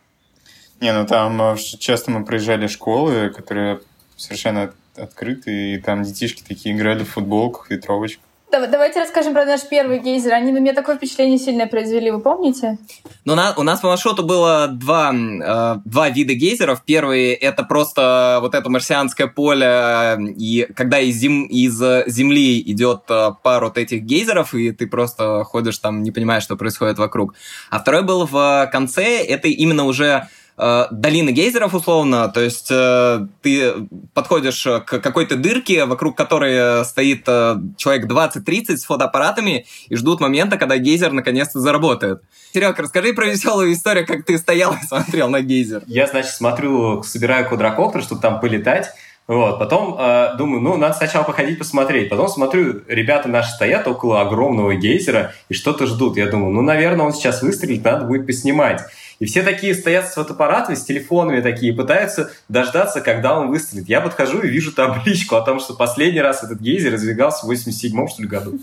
Не, 0.81 0.93
ну 0.93 1.07
там 1.07 1.41
э, 1.41 1.57
часто 1.57 2.11
мы 2.11 2.25
проезжали 2.25 2.67
школы, 2.67 3.31
которые 3.31 3.81
совершенно 4.17 4.73
открыты, 4.97 5.75
и 5.75 5.79
там 5.79 6.03
детишки 6.03 6.43
такие 6.43 6.75
играли 6.75 7.05
в 7.05 7.11
футболках, 7.11 7.71
ветровочках. 7.71 8.26
Давайте 8.51 9.01
расскажем 9.01 9.35
про 9.35 9.45
наш 9.45 9.63
первый 9.69 9.99
гейзер. 9.99 10.33
Они 10.33 10.53
на 10.53 10.59
меня 10.59 10.73
такое 10.73 10.97
впечатление 10.97 11.37
сильное 11.37 11.67
произвели, 11.67 12.11
вы 12.11 12.21
помните? 12.21 12.79
Ну, 13.25 13.35
на, 13.35 13.53
у 13.57 13.63
нас 13.63 13.81
по 13.81 13.89
маршруту 13.89 14.25
было 14.25 14.69
два, 14.69 15.13
э, 15.13 15.81
два 15.85 16.11
вида 16.11 16.35
гейзеров. 16.35 16.85
Первый— 16.85 17.33
это 17.35 17.65
просто 17.65 18.39
вот 18.41 18.55
это 18.55 18.71
марсианское 18.71 19.27
поле, 19.27 20.17
и 20.39 20.69
когда 20.75 21.01
из, 21.01 21.17
зем, 21.17 21.45
из 21.47 21.77
Земли 22.07 22.61
идет 22.61 23.03
э, 23.09 23.31
пара 23.43 23.67
вот 23.67 23.79
этих 23.79 24.03
гейзеров, 24.03 24.55
и 24.55 24.71
ты 24.71 24.87
просто 24.87 25.43
ходишь 25.45 25.79
там, 25.79 26.03
не 26.03 26.13
понимаешь, 26.13 26.45
что 26.45 26.57
происходит 26.57 26.99
вокруг. 26.99 27.35
А 27.71 27.81
второй 27.81 28.05
был 28.05 28.27
в 28.27 28.69
конце, 28.71 29.25
это 29.25 29.49
именно 29.49 29.85
уже 29.85 30.29
э, 30.57 30.87
долины 30.91 31.31
гейзеров 31.31 31.75
условно, 31.75 32.29
то 32.29 32.41
есть 32.41 32.69
э, 32.71 33.27
ты 33.43 33.75
подходишь 34.15 34.63
к 34.63 34.99
какой-то 35.01 35.37
дырке, 35.37 35.85
вокруг 35.85 36.17
которой 36.17 36.85
стоит 36.85 37.25
э, 37.27 37.57
человек 37.77 38.11
20-30 38.11 38.77
с 38.77 38.85
фотоаппаратами 38.85 39.67
и 39.89 39.97
ждут 39.97 40.21
момента, 40.21 40.57
когда 40.57 40.79
гейзер 40.79 41.13
наконец-то 41.13 41.61
заработает. 41.61 42.23
Серег, 42.53 42.79
расскажи 42.79 43.13
про 43.13 43.27
веселую 43.27 43.73
историю, 43.73 44.07
как 44.07 44.25
ты 44.25 44.39
стоял 44.39 44.75
и 44.75 44.87
смотрел 44.87 45.29
на 45.29 45.41
гейзер. 45.41 45.83
Я, 45.87 46.07
значит, 46.07 46.33
смотрю, 46.33 47.03
собираю 47.03 47.47
квадрокоптер, 47.49 48.03
чтобы 48.03 48.21
там 48.21 48.41
полетать, 48.41 48.93
вот, 49.27 49.59
потом 49.59 49.97
э, 49.99 50.37
думаю, 50.39 50.61
ну, 50.61 50.77
надо 50.77 50.95
сначала 50.95 51.25
походить 51.25 51.59
посмотреть. 51.59 52.09
Потом 52.09 52.29
смотрю, 52.29 52.83
ребята 52.87 53.29
наши 53.29 53.51
стоят 53.51 53.89
около 53.89 54.21
огромного 54.21 54.75
гейзера 54.77 55.33
и 55.49 55.55
что-то 55.55 55.87
ждут. 55.87 56.17
Я 56.17 56.27
думаю, 56.27 56.53
ну, 56.53 56.63
наверное, 56.63 57.07
он 57.07 57.13
сейчас 57.13 57.43
выстрелит, 57.43 57.85
надо 57.85 58.05
будет 58.05 58.27
поснимать. 58.27 58.83
И 59.19 59.25
все 59.25 59.43
такие 59.43 59.75
стоят 59.75 60.09
с 60.09 60.15
фотоаппаратами, 60.15 60.75
с 60.75 60.85
телефонами 60.85 61.41
такие, 61.41 61.73
пытаются 61.73 62.31
дождаться, 62.49 63.01
когда 63.01 63.39
он 63.39 63.49
выстрелит. 63.49 63.89
Я 63.89 64.01
подхожу 64.01 64.41
и 64.41 64.49
вижу 64.49 64.73
табличку 64.73 65.37
о 65.37 65.43
том, 65.43 65.59
что 65.61 65.75
последний 65.75 66.21
раз 66.21 66.45
этот 66.45 66.61
гейзер 66.61 66.93
развигался 66.93 67.47
в 67.47 67.51
87-м, 67.51 68.09
что 68.09 68.23
ли, 68.23 68.29
году. 68.29 68.59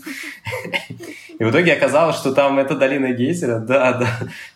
И 1.38 1.42
в 1.42 1.50
итоге 1.50 1.72
оказалось, 1.72 2.16
что 2.16 2.32
там 2.32 2.58
это 2.58 2.76
долина 2.76 3.10
гейзера, 3.10 3.58
да, 3.58 3.92
да. 3.94 4.08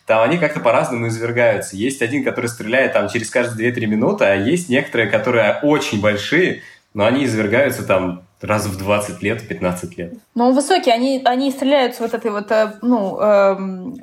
Там 0.05 0.21
они 0.21 0.37
как-то 0.37 0.61
по-разному 0.61 1.07
извергаются. 1.09 1.75
Есть 1.75 2.01
один, 2.01 2.23
который 2.23 2.47
стреляет 2.47 2.93
там 2.93 3.09
через 3.09 3.29
каждые 3.29 3.71
2-3 3.71 3.85
минуты, 3.85 4.25
а 4.25 4.35
есть 4.35 4.69
некоторые, 4.69 5.09
которые 5.09 5.59
очень 5.61 5.99
большие, 5.99 6.61
но 6.93 7.05
они 7.05 7.25
извергаются 7.25 7.83
там 7.83 8.23
раз 8.41 8.65
в 8.65 8.77
20 8.77 9.21
лет, 9.21 9.47
15 9.47 9.97
лет. 9.97 10.13
Ну, 10.35 10.53
высокие, 10.53 10.95
они, 10.95 11.21
они 11.25 11.51
стреляют 11.51 11.95
с 11.95 11.99
вот 11.99 12.13
этой 12.13 12.31
вот, 12.31 12.49
э, 12.51 12.73
ну, 12.81 13.19
эм, 13.19 13.97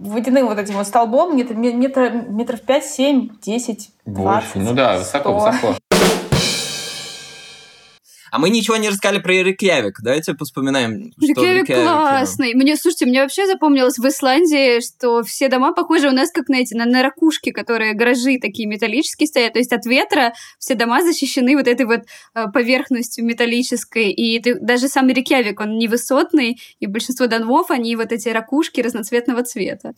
водяным 0.00 0.46
вот 0.46 0.58
этим 0.58 0.74
вот 0.74 0.86
столбом 0.86 1.34
где-то 1.34 1.54
метр, 1.54 2.24
метров 2.28 2.60
5, 2.60 2.84
7, 2.84 3.28
10, 3.40 3.90
20, 4.06 4.52
Больше. 4.54 4.58
Ну 4.58 4.74
да, 4.74 4.98
высоко-высоко. 4.98 5.76
А 8.32 8.38
мы 8.38 8.48
ничего 8.48 8.78
не 8.78 8.88
рассказали 8.88 9.18
про 9.18 9.34
Рикьявик. 9.34 10.00
Давайте 10.02 10.34
вспоминаем, 10.34 11.12
что 11.12 11.26
Рикьявик 11.26 11.66
классный. 11.66 12.54
Мне, 12.54 12.76
слушайте, 12.76 13.04
мне 13.04 13.20
вообще 13.20 13.46
запомнилось 13.46 13.98
в 13.98 14.08
Исландии, 14.08 14.80
что 14.80 15.22
все 15.22 15.50
дома 15.50 15.74
похожи 15.74 16.08
у 16.08 16.12
нас 16.12 16.30
как 16.30 16.48
на 16.48 16.54
эти, 16.54 16.72
на, 16.72 16.86
на 16.86 17.02
ракушки, 17.02 17.50
которые 17.50 17.92
гаражи 17.92 18.38
такие 18.40 18.66
металлические 18.66 19.26
стоят. 19.26 19.52
То 19.52 19.58
есть 19.58 19.70
от 19.74 19.84
ветра 19.84 20.32
все 20.58 20.74
дома 20.74 21.02
защищены 21.02 21.54
вот 21.56 21.68
этой 21.68 21.84
вот 21.84 22.04
э, 22.34 22.46
поверхностью 22.54 23.22
металлической. 23.26 24.10
И 24.10 24.40
ты, 24.40 24.54
даже 24.54 24.88
сам 24.88 25.10
Рикьявик, 25.10 25.60
он 25.60 25.76
невысотный, 25.76 26.58
и 26.80 26.86
большинство 26.86 27.26
домов, 27.26 27.70
они 27.70 27.96
вот 27.96 28.12
эти 28.12 28.30
ракушки 28.30 28.80
разноцветного 28.80 29.42
цвета. 29.42 29.92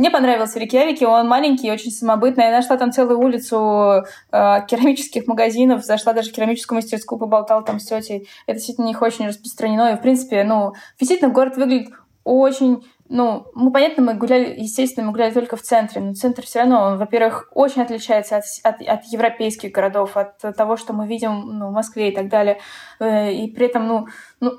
Мне 0.00 0.10
понравился 0.10 0.54
в 0.58 0.62
Рикьявике, 0.62 1.06
он 1.06 1.28
маленький, 1.28 1.70
очень 1.70 1.90
самобытный. 1.90 2.44
Я 2.44 2.52
нашла 2.52 2.78
там 2.78 2.90
целую 2.90 3.18
улицу 3.18 4.06
э, 4.32 4.66
керамических 4.66 5.26
магазинов, 5.26 5.84
зашла 5.84 6.14
даже 6.14 6.30
в 6.30 6.32
керамическую 6.32 6.76
мастерскую, 6.76 7.18
поболтала 7.18 7.62
там 7.62 7.78
с 7.78 7.84
тетей. 7.84 8.26
Это 8.46 8.56
действительно 8.56 8.86
них 8.86 9.02
очень 9.02 9.26
распространено. 9.26 9.92
И, 9.92 9.96
в 9.96 10.00
принципе, 10.00 10.42
ну, 10.42 10.72
действительно, 10.98 11.30
город 11.30 11.58
выглядит 11.58 11.90
очень 12.24 12.82
ну, 13.10 13.44
мы, 13.54 13.72
понятно, 13.72 14.02
мы 14.02 14.14
гуляли, 14.14 14.54
естественно, 14.56 15.04
мы 15.04 15.12
гуляли 15.12 15.34
только 15.34 15.56
в 15.56 15.62
центре, 15.62 16.00
но 16.00 16.14
центр 16.14 16.44
все 16.44 16.60
равно, 16.60 16.80
он, 16.80 16.98
во-первых, 16.98 17.50
очень 17.52 17.82
отличается 17.82 18.36
от, 18.36 18.44
от, 18.62 18.80
от 18.80 19.04
европейских 19.06 19.70
городов, 19.72 20.16
от 20.16 20.38
того, 20.38 20.78
что 20.78 20.94
мы 20.94 21.08
видим 21.08 21.58
ну, 21.58 21.68
в 21.68 21.72
Москве 21.72 22.10
и 22.10 22.14
так 22.14 22.28
далее. 22.28 22.58
Э, 23.00 23.30
и 23.30 23.50
при 23.50 23.66
этом, 23.66 23.86
ну, 23.86 24.06
ну 24.40 24.56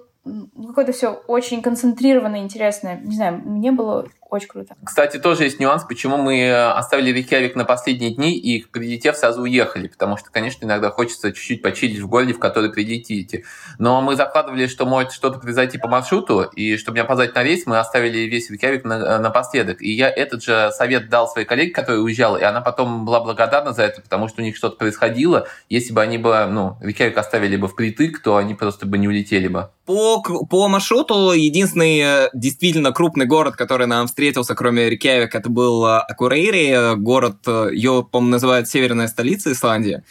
какое-то 0.67 0.91
все 0.91 1.13
очень 1.27 1.63
концентрированное, 1.63 2.41
интересное. 2.41 2.99
Не 2.99 3.15
знаю, 3.15 3.41
мне 3.43 3.71
было 3.71 4.05
очень 4.31 4.47
круто. 4.47 4.75
Кстати, 4.83 5.17
тоже 5.17 5.43
есть 5.43 5.59
нюанс, 5.59 5.83
почему 5.83 6.15
мы 6.15 6.51
оставили 6.53 7.11
Рейкьявик 7.11 7.55
на 7.55 7.65
последние 7.65 8.11
дни 8.11 8.37
и, 8.37 8.63
прилетев, 8.63 9.17
сразу 9.17 9.41
уехали. 9.41 9.89
Потому 9.89 10.15
что, 10.15 10.31
конечно, 10.31 10.65
иногда 10.65 10.89
хочется 10.89 11.33
чуть-чуть 11.33 11.61
почилить 11.61 11.99
в 11.99 12.07
городе, 12.07 12.33
в 12.33 12.39
который 12.39 12.71
прилетите. 12.71 13.43
Но 13.77 14.01
мы 14.01 14.15
закладывали, 14.15 14.67
что 14.67 14.85
может 14.85 15.11
что-то 15.11 15.37
произойти 15.39 15.77
по 15.77 15.89
маршруту, 15.89 16.43
и 16.43 16.77
чтобы 16.77 16.95
не 16.95 17.01
опоздать 17.01 17.35
на 17.35 17.43
рейс, 17.43 17.65
мы 17.65 17.77
оставили 17.77 18.19
весь 18.19 18.49
Рейкьявик 18.49 18.85
на, 18.85 19.19
напоследок. 19.19 19.81
И 19.81 19.91
я 19.91 20.09
этот 20.09 20.41
же 20.41 20.71
совет 20.71 21.09
дал 21.09 21.27
своей 21.27 21.45
коллеге, 21.45 21.73
которая 21.73 21.99
уезжала, 21.99 22.37
и 22.37 22.43
она 22.43 22.61
потом 22.61 23.03
была 23.03 23.19
благодарна 23.19 23.73
за 23.73 23.83
это, 23.83 24.01
потому 24.01 24.29
что 24.29 24.41
у 24.41 24.45
них 24.45 24.55
что-то 24.55 24.77
происходило. 24.77 25.45
Если 25.67 25.91
бы 25.91 26.01
они 26.01 26.17
бы, 26.17 26.45
ну, 26.49 26.77
Рейкьявик 26.79 27.17
оставили 27.17 27.57
бы 27.57 27.67
впритык, 27.67 28.21
то 28.21 28.37
они 28.37 28.53
просто 28.53 28.85
бы 28.85 28.97
не 28.97 29.09
улетели 29.09 29.49
бы. 29.49 29.69
По, 29.85 30.21
по 30.21 30.69
маршруту 30.69 31.33
единственный 31.33 31.99
э, 31.99 32.29
действительно 32.33 32.93
крупный 32.93 33.25
город, 33.25 33.57
который 33.57 33.87
нам 33.87 34.07
встретился, 34.07 34.20
кроме 34.55 34.89
Рикявик, 34.89 35.33
это 35.33 35.49
был 35.49 35.85
э, 35.85 35.99
Акурейри, 35.99 36.95
город, 36.95 37.37
э, 37.47 37.69
ее, 37.73 38.07
по-моему, 38.09 38.31
называют 38.31 38.67
северная 38.67 39.07
столица 39.07 39.51
Исландии. 39.51 40.03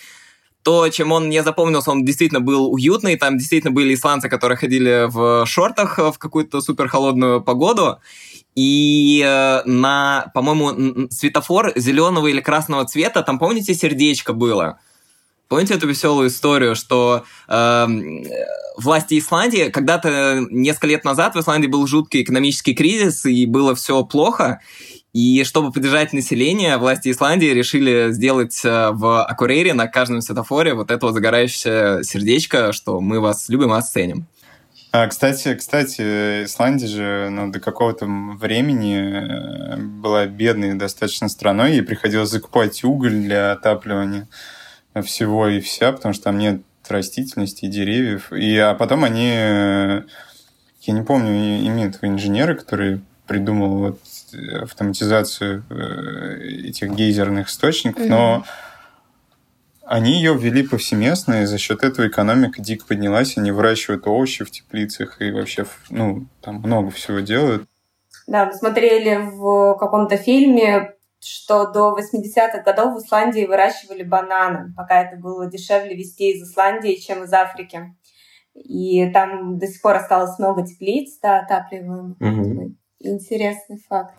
То, 0.62 0.88
чем 0.88 1.12
он 1.12 1.29
не 1.29 1.42
запомнился, 1.42 1.90
он 1.90 2.05
действительно 2.05 2.40
был 2.40 2.73
уютный. 2.73 3.16
Там 3.16 3.38
действительно 3.38 3.73
были 3.73 3.94
исландцы, 3.94 4.29
которые 4.29 4.59
ходили 4.59 5.07
в 5.09 5.46
шортах 5.46 5.99
в 5.99 6.18
какую-то 6.18 6.61
супер 6.61 6.88
холодную 6.88 7.40
погоду. 7.40 7.99
И 8.55 9.23
на, 9.64 10.31
по-моему, 10.35 11.09
светофор 11.11 11.73
зеленого 11.77 12.27
или 12.27 12.42
красного 12.42 12.85
цвета, 12.85 13.23
там, 13.23 13.38
помните, 13.38 13.73
сердечко 13.73 14.35
было? 14.35 14.81
Помните 15.51 15.75
эту 15.75 15.89
веселую 15.89 16.29
историю, 16.29 16.77
что 16.77 17.25
э, 17.49 17.87
власти 18.77 19.19
Исландии, 19.19 19.69
когда-то 19.71 20.47
несколько 20.49 20.87
лет 20.87 21.05
назад 21.05 21.35
в 21.35 21.41
Исландии 21.41 21.67
был 21.67 21.89
жуткий 21.89 22.23
экономический 22.23 22.73
кризис, 22.73 23.27
и 23.27 23.47
было 23.47 23.75
все 23.75 24.05
плохо, 24.05 24.61
и 25.13 25.43
чтобы 25.43 25.73
поддержать 25.73 26.13
население, 26.13 26.77
власти 26.77 27.11
Исландии 27.11 27.49
решили 27.49 28.13
сделать 28.13 28.61
э, 28.65 28.91
в 28.93 29.25
Акурейре 29.25 29.75
на 29.75 29.89
каждом 29.89 30.21
светофоре 30.21 30.75
вот 30.75 30.93
это 30.93 31.05
вот 31.05 31.15
загорающее 31.15 32.05
сердечко, 32.05 32.73
что 32.73 33.01
мы 33.01 33.19
вас 33.19 33.49
любим 33.49 33.75
и 33.75 33.77
оценим. 33.77 34.29
А, 34.93 35.09
кстати, 35.09 35.57
кстати, 35.57 36.45
Исландия 36.45 36.87
же 36.87 37.29
ну, 37.29 37.51
до 37.51 37.59
какого-то 37.59 38.07
времени 38.07 39.75
э, 39.75 39.77
была 39.79 40.27
бедной 40.27 40.75
достаточно 40.75 41.29
страной, 41.29 41.79
и 41.79 41.81
приходилось 41.81 42.31
закупать 42.31 42.85
уголь 42.85 43.15
для 43.15 43.51
отапливания 43.51 44.29
всего 45.05 45.48
и 45.48 45.61
вся, 45.61 45.92
потому 45.92 46.14
что 46.14 46.24
там 46.24 46.38
нет 46.38 46.62
растительности, 46.88 47.66
деревьев. 47.66 48.33
И, 48.33 48.57
а 48.57 48.74
потом 48.74 49.05
они, 49.05 49.29
я 49.29 50.05
не 50.87 51.03
помню, 51.03 51.61
имеют 51.66 51.98
инженеры, 52.03 52.57
которые 52.57 53.00
придумал 53.26 53.79
вот 53.79 54.00
автоматизацию 54.61 55.64
э, 55.70 56.68
этих 56.68 56.90
гейзерных 56.90 57.48
источников, 57.48 58.05
mm-hmm. 58.05 58.09
но 58.09 58.44
они 59.85 60.14
ее 60.14 60.37
ввели 60.37 60.66
повсеместно, 60.66 61.42
и 61.42 61.46
за 61.46 61.59
счет 61.59 61.83
этого 61.83 62.09
экономика 62.09 62.61
дико 62.61 62.87
поднялась, 62.87 63.37
они 63.37 63.50
выращивают 63.50 64.07
овощи 64.07 64.44
в 64.44 64.50
теплицах 64.50 65.20
и 65.20 65.31
вообще, 65.31 65.66
ну, 65.90 66.26
там 66.40 66.57
много 66.57 66.90
всего 66.90 67.20
делают. 67.20 67.64
Да, 68.26 68.46
мы 68.46 68.53
смотрели 68.53 69.16
в 69.16 69.76
каком-то 69.79 70.16
фильме 70.16 70.94
что 71.22 71.70
до 71.70 71.96
80-х 71.98 72.62
годов 72.62 72.94
в 72.94 73.04
Исландии 73.04 73.46
выращивали 73.46 74.02
бананы, 74.02 74.72
пока 74.76 75.02
это 75.02 75.16
было 75.16 75.50
дешевле 75.50 75.94
везти 75.94 76.33
из 76.33 76.48
Исландии, 76.48 76.94
чем 76.94 77.24
из 77.24 77.33
Африки. 77.33 77.94
И 78.54 79.09
там 79.12 79.59
до 79.59 79.66
сих 79.66 79.80
пор 79.80 79.96
осталось 79.96 80.38
много 80.38 80.66
теплиц, 80.66 81.18
да, 81.22 81.40
отапливаемых. 81.40 82.16
Угу. 82.20 82.74
Интересный 83.00 83.78
факт. 83.88 84.14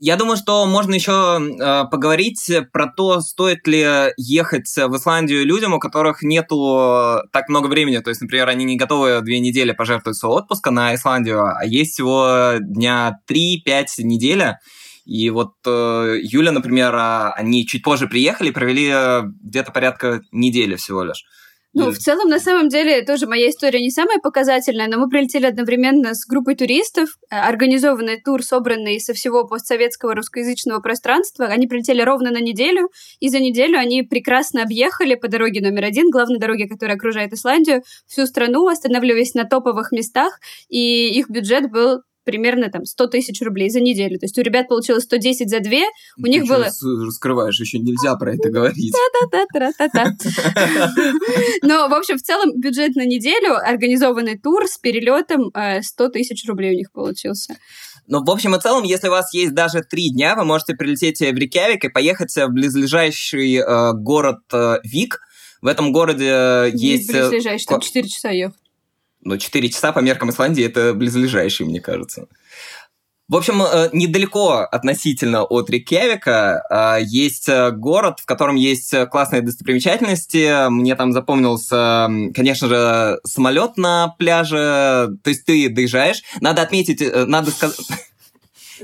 Я 0.00 0.14
думаю, 0.16 0.36
что 0.36 0.64
можно 0.66 0.94
еще 0.94 1.40
э, 1.40 1.84
поговорить 1.90 2.48
про 2.72 2.86
то, 2.86 3.20
стоит 3.20 3.66
ли 3.66 3.84
ехать 4.16 4.68
в 4.76 4.96
Исландию 4.96 5.44
людям, 5.44 5.74
у 5.74 5.80
которых 5.80 6.22
нету 6.22 7.20
так 7.32 7.48
много 7.48 7.66
времени. 7.66 7.98
То 7.98 8.10
есть, 8.10 8.20
например, 8.20 8.48
они 8.48 8.64
не 8.64 8.76
готовы 8.76 9.20
две 9.22 9.40
недели 9.40 9.72
пожертвовать 9.72 10.16
своего 10.16 10.36
отпуска 10.36 10.70
на 10.70 10.94
Исландию, 10.94 11.44
а 11.44 11.64
есть 11.64 11.94
всего 11.94 12.58
дня 12.60 13.18
3-5 13.28 14.04
неделя. 14.04 14.60
И 15.08 15.30
вот 15.30 15.54
э, 15.66 16.18
Юля, 16.20 16.52
например, 16.52 16.94
а, 16.94 17.32
они 17.32 17.66
чуть 17.66 17.82
позже 17.82 18.08
приехали, 18.08 18.50
провели 18.50 18.90
э, 18.92 19.22
где-то 19.42 19.72
порядка 19.72 20.20
недели 20.32 20.76
всего 20.76 21.02
лишь. 21.02 21.24
Ну, 21.72 21.90
в 21.92 21.96
целом, 21.96 22.28
на 22.28 22.40
самом 22.40 22.68
деле, 22.68 23.02
тоже 23.02 23.26
моя 23.26 23.48
история 23.48 23.80
не 23.80 23.90
самая 23.90 24.18
показательная, 24.18 24.86
но 24.86 24.98
мы 24.98 25.08
прилетели 25.08 25.46
одновременно 25.46 26.14
с 26.14 26.26
группой 26.26 26.56
туристов, 26.56 27.08
э, 27.30 27.36
организованный 27.36 28.20
тур, 28.20 28.42
собранный 28.42 29.00
со 29.00 29.14
всего 29.14 29.46
постсоветского 29.46 30.14
русскоязычного 30.14 30.80
пространства. 30.80 31.46
Они 31.46 31.66
прилетели 31.66 32.02
ровно 32.02 32.30
на 32.30 32.40
неделю, 32.40 32.90
и 33.18 33.30
за 33.30 33.38
неделю 33.38 33.78
они 33.78 34.02
прекрасно 34.02 34.62
объехали 34.62 35.14
по 35.14 35.28
дороге 35.28 35.62
номер 35.62 35.84
один, 35.84 36.10
главной 36.10 36.38
дороге, 36.38 36.68
которая 36.68 36.98
окружает 36.98 37.32
Исландию, 37.32 37.82
всю 38.06 38.26
страну, 38.26 38.68
останавливаясь 38.68 39.32
на 39.32 39.44
топовых 39.44 39.90
местах, 39.90 40.38
и 40.68 41.18
их 41.18 41.30
бюджет 41.30 41.70
был 41.70 42.02
примерно 42.28 42.68
там 42.68 42.84
100 42.84 43.06
тысяч 43.06 43.40
рублей 43.40 43.70
за 43.70 43.80
неделю. 43.80 44.18
То 44.18 44.26
есть 44.26 44.36
у 44.36 44.42
ребят 44.42 44.68
получилось 44.68 45.04
110 45.04 45.48
за 45.48 45.60
две, 45.60 45.84
у 46.18 46.24
Ты 46.24 46.28
них 46.28 46.46
было... 46.46 46.68
раскрываешь, 47.06 47.58
еще 47.58 47.78
нельзя 47.78 48.16
про 48.16 48.34
это 48.34 48.50
говорить. 48.50 48.92
Но, 51.62 51.88
в 51.88 51.94
общем, 51.94 52.18
в 52.18 52.22
целом 52.22 52.60
бюджет 52.60 52.96
на 52.96 53.06
неделю, 53.06 53.56
организованный 53.56 54.38
тур 54.38 54.66
с 54.66 54.76
перелетом 54.76 55.50
100 55.80 56.04
э, 56.04 56.10
тысяч 56.10 56.46
рублей 56.46 56.74
у 56.74 56.76
них 56.76 56.92
получился. 56.92 57.56
Ну, 58.06 58.22
в 58.22 58.30
общем 58.30 58.54
и 58.54 58.60
целом, 58.60 58.84
если 58.84 59.08
у 59.08 59.12
вас 59.12 59.32
есть 59.32 59.54
даже 59.54 59.80
три 59.80 60.10
дня, 60.10 60.36
вы 60.36 60.44
можете 60.44 60.74
прилететь 60.74 61.20
в 61.20 61.34
Рикявик 61.34 61.86
и 61.86 61.88
поехать 61.88 62.36
в 62.36 62.48
близлежащий 62.48 63.56
э, 63.56 63.92
город 63.94 64.40
э, 64.52 64.80
Вик. 64.84 65.20
В 65.62 65.66
этом 65.66 65.92
городе 65.92 66.28
э, 66.28 66.70
есть... 66.74 67.10
Близлежащий, 67.10 67.64
там 67.66 67.80
4 67.80 68.06
часа 68.06 68.28
ехать. 68.28 68.58
Но 69.22 69.36
4 69.36 69.68
часа 69.68 69.92
по 69.92 70.00
меркам 70.00 70.30
Исландии 70.30 70.64
это 70.64 70.94
близлежащие, 70.94 71.66
мне 71.66 71.80
кажется. 71.80 72.28
В 73.28 73.36
общем, 73.36 73.60
э, 73.60 73.90
недалеко 73.92 74.66
относительно 74.72 75.42
от 75.42 75.68
Рикьявика 75.68 76.62
э, 76.70 77.04
есть 77.04 77.46
э, 77.46 77.72
город, 77.72 78.20
в 78.20 78.24
котором 78.24 78.56
есть 78.56 78.94
классные 79.10 79.42
достопримечательности. 79.42 80.70
Мне 80.70 80.94
там 80.94 81.12
запомнился, 81.12 82.08
конечно 82.34 82.68
же, 82.68 83.20
самолет 83.24 83.76
на 83.76 84.14
пляже. 84.18 85.10
То 85.22 85.28
есть 85.28 85.44
ты 85.44 85.68
доезжаешь. 85.68 86.22
Надо 86.40 86.62
отметить, 86.62 87.02
надо 87.26 87.50
сказать... 87.50 87.76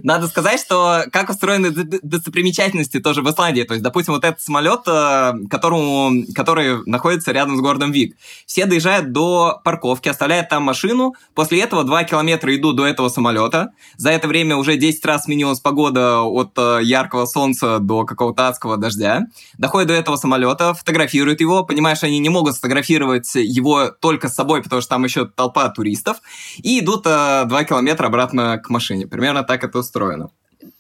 Надо 0.02 0.28
сказать, 0.28 0.60
что 0.60 1.04
как 1.12 1.30
устроены 1.30 1.70
достопримечательности 1.70 3.00
тоже 3.00 3.22
в 3.22 3.30
Исландии. 3.30 3.62
То 3.62 3.74
есть, 3.74 3.82
допустим, 3.82 4.14
вот 4.14 4.24
этот 4.24 4.40
самолет, 4.40 4.80
э, 4.86 5.32
которому, 5.48 6.24
который 6.34 6.84
находится 6.86 7.32
рядом 7.32 7.56
с 7.56 7.60
городом 7.60 7.92
Вик. 7.92 8.16
Все 8.46 8.66
доезжают 8.66 9.12
до 9.12 9.60
парковки, 9.64 10.08
оставляют 10.08 10.48
там 10.48 10.62
машину. 10.62 11.14
После 11.34 11.60
этого 11.60 11.84
2 11.84 12.04
километра 12.04 12.54
идут 12.56 12.76
до 12.76 12.86
этого 12.86 13.08
самолета. 13.08 13.70
За 13.96 14.10
это 14.10 14.28
время 14.28 14.56
уже 14.56 14.76
10 14.76 15.04
раз 15.04 15.24
сменилась 15.24 15.60
погода 15.60 16.22
от 16.22 16.52
э, 16.56 16.80
яркого 16.82 17.26
солнца 17.26 17.78
до 17.78 18.04
какого-то 18.04 18.48
адского 18.48 18.76
дождя. 18.76 19.22
Доходят 19.58 19.88
до 19.88 19.94
этого 19.94 20.16
самолета, 20.16 20.74
фотографируют 20.74 21.40
его. 21.40 21.64
Понимаешь, 21.64 22.02
они 22.02 22.18
не 22.18 22.28
могут 22.28 22.54
сфотографировать 22.54 23.34
его 23.34 23.90
только 23.90 24.28
с 24.28 24.34
собой, 24.34 24.62
потому 24.62 24.82
что 24.82 24.90
там 24.90 25.04
еще 25.04 25.26
толпа 25.26 25.68
туристов. 25.68 26.18
И 26.62 26.80
идут 26.80 27.04
2 27.04 27.46
э, 27.48 27.64
километра 27.64 28.06
обратно 28.06 28.58
к 28.58 28.70
машине. 28.70 29.06
Примерно 29.06 29.42
так 29.44 29.62
это 29.64 29.83
устроено. 29.84 30.30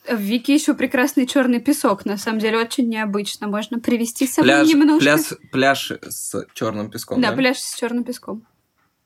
В 0.08 0.16
Вики 0.16 0.50
еще 0.50 0.74
прекрасный 0.74 1.26
черный 1.26 1.60
песок. 1.60 2.04
На 2.04 2.16
самом 2.16 2.38
деле 2.38 2.58
очень 2.58 2.88
необычно. 2.88 3.48
Можно 3.48 3.80
привести 3.80 4.26
с 4.26 4.34
собой 4.34 4.50
пляж, 4.50 4.68
немножко. 4.68 5.00
Пляж, 5.00 5.32
пляж 5.52 5.92
с 6.08 6.46
черным 6.54 6.90
песком. 6.90 7.20
Да, 7.20 7.30
да, 7.30 7.36
пляж 7.36 7.58
с 7.58 7.74
черным 7.74 8.04
песком. 8.04 8.44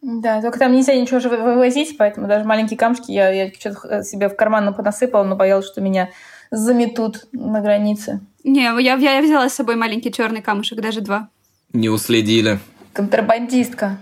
Да, 0.00 0.40
только 0.40 0.58
там 0.58 0.72
нельзя 0.72 0.94
ничего 0.94 1.18
же 1.18 1.28
вывозить, 1.28 1.96
поэтому 1.98 2.28
даже 2.28 2.44
маленькие 2.44 2.78
камушки 2.78 3.10
я, 3.10 3.30
я 3.30 3.52
что-то 3.52 4.04
себе 4.04 4.28
в 4.28 4.36
карман 4.36 4.72
понасыпала, 4.72 5.24
но 5.24 5.34
боялась, 5.34 5.66
что 5.66 5.80
меня 5.80 6.10
заметут 6.52 7.26
на 7.32 7.60
границе. 7.60 8.20
Не, 8.44 8.62
я, 8.80 8.94
я 8.94 9.22
взяла 9.22 9.48
с 9.48 9.54
собой 9.54 9.74
маленький 9.74 10.12
черный 10.12 10.40
камушек, 10.40 10.80
даже 10.80 11.00
два. 11.00 11.28
Не 11.72 11.88
уследили. 11.88 12.60
Контрабандистка. 12.92 13.98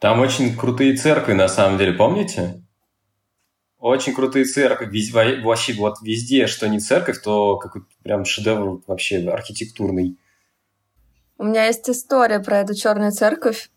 Там 0.00 0.20
очень 0.20 0.56
крутые 0.56 0.96
церкви, 0.96 1.32
на 1.32 1.48
самом 1.48 1.78
деле, 1.78 1.92
помните? 1.92 2.62
Очень 3.78 4.14
крутые 4.14 4.44
церкви. 4.44 5.42
Вообще 5.42 5.72
вот 5.74 6.00
везде, 6.02 6.46
что 6.46 6.68
не 6.68 6.78
церковь, 6.78 7.20
то 7.22 7.56
какой-то 7.56 7.86
прям 8.02 8.24
шедевр 8.24 8.80
вообще 8.86 9.18
архитектурный. 9.28 10.18
У 11.36 11.44
меня 11.44 11.66
есть 11.66 11.88
история 11.88 12.40
про 12.40 12.58
эту 12.58 12.74
черную 12.74 13.12
церковь. 13.12 13.70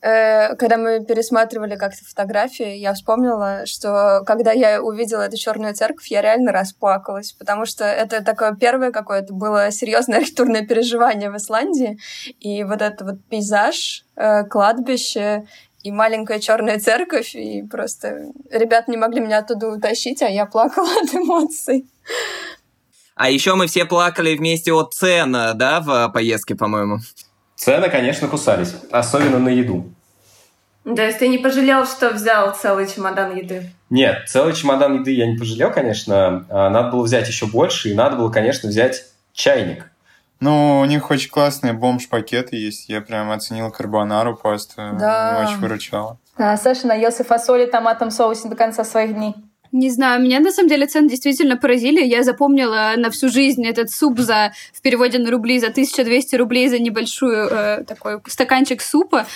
Э, 0.00 0.54
когда 0.54 0.76
мы 0.76 1.04
пересматривали 1.04 1.74
как-то 1.74 2.04
фотографии, 2.04 2.76
я 2.76 2.94
вспомнила, 2.94 3.66
что 3.66 4.22
когда 4.24 4.52
я 4.52 4.80
увидела 4.80 5.22
эту 5.22 5.36
черную 5.36 5.74
церковь, 5.74 6.06
я 6.08 6.22
реально 6.22 6.52
расплакалась, 6.52 7.32
потому 7.32 7.66
что 7.66 7.84
это 7.84 8.22
такое 8.22 8.54
первое 8.54 8.92
какое-то 8.92 9.34
было 9.34 9.72
серьезное 9.72 10.18
архитектурное 10.18 10.64
переживание 10.64 11.30
в 11.30 11.36
Исландии. 11.36 11.98
И 12.38 12.62
вот 12.62 12.80
этот 12.80 13.02
вот 13.02 13.24
пейзаж, 13.28 14.04
э, 14.14 14.44
кладбище 14.44 15.48
и 15.82 15.90
маленькая 15.90 16.38
черная 16.38 16.78
церковь, 16.78 17.34
и 17.34 17.62
просто 17.62 18.32
ребят 18.50 18.86
не 18.86 18.96
могли 18.96 19.20
меня 19.20 19.38
оттуда 19.38 19.68
утащить, 19.68 20.22
а 20.22 20.28
я 20.28 20.46
плакала 20.46 20.88
от 21.02 21.12
эмоций. 21.12 21.86
А 23.16 23.30
еще 23.30 23.56
мы 23.56 23.66
все 23.66 23.84
плакали 23.84 24.36
вместе 24.36 24.72
от 24.72 24.94
цен, 24.94 25.32
да, 25.32 25.80
в 25.80 26.08
поездке, 26.12 26.54
по-моему? 26.54 26.98
Цены, 27.58 27.90
конечно, 27.90 28.28
кусались, 28.28 28.76
особенно 28.92 29.40
на 29.40 29.48
еду. 29.48 29.92
То 30.84 31.02
есть 31.02 31.18
ты 31.18 31.26
не 31.26 31.38
пожалел, 31.38 31.84
что 31.86 32.10
взял 32.10 32.54
целый 32.54 32.86
чемодан 32.86 33.36
еды? 33.36 33.72
Нет, 33.90 34.28
целый 34.28 34.54
чемодан 34.54 35.00
еды 35.00 35.10
я 35.10 35.26
не 35.26 35.36
пожалел, 35.36 35.72
конечно. 35.72 36.46
А 36.48 36.70
надо 36.70 36.92
было 36.92 37.02
взять 37.02 37.26
еще 37.26 37.46
больше, 37.46 37.90
и 37.90 37.94
надо 37.94 38.16
было, 38.16 38.30
конечно, 38.30 38.68
взять 38.68 39.06
чайник. 39.32 39.90
Ну, 40.38 40.78
у 40.78 40.84
них 40.84 41.10
очень 41.10 41.30
классные 41.30 41.72
бомж-пакеты 41.72 42.54
есть. 42.56 42.88
Я 42.88 43.00
прям 43.00 43.32
оценил 43.32 43.72
карбонару 43.72 44.36
пасту. 44.36 44.76
Да. 44.98 45.44
Очень 45.44 45.58
выручала. 45.58 46.16
А, 46.36 46.56
Саша 46.56 46.86
наелся 46.86 47.24
фасоли 47.24 47.66
в 47.66 47.72
томатном 47.72 48.12
соусе 48.12 48.48
до 48.48 48.54
конца 48.54 48.84
своих 48.84 49.14
дней. 49.14 49.34
Не 49.72 49.90
знаю, 49.90 50.22
меня 50.22 50.40
на 50.40 50.50
самом 50.50 50.68
деле 50.68 50.86
цены 50.86 51.08
действительно 51.08 51.56
поразили. 51.56 52.02
Я 52.02 52.22
запомнила 52.22 52.94
на 52.96 53.10
всю 53.10 53.28
жизнь 53.28 53.66
этот 53.66 53.90
суп 53.90 54.18
за, 54.18 54.52
в 54.72 54.80
переводе 54.80 55.18
на 55.18 55.30
рубли, 55.30 55.58
за 55.60 55.68
1200 55.68 56.36
рублей 56.36 56.68
за 56.68 56.78
небольшую 56.78 57.48
э, 57.50 57.84
такой 57.84 58.20
стаканчик 58.26 58.80
супа. 58.80 59.26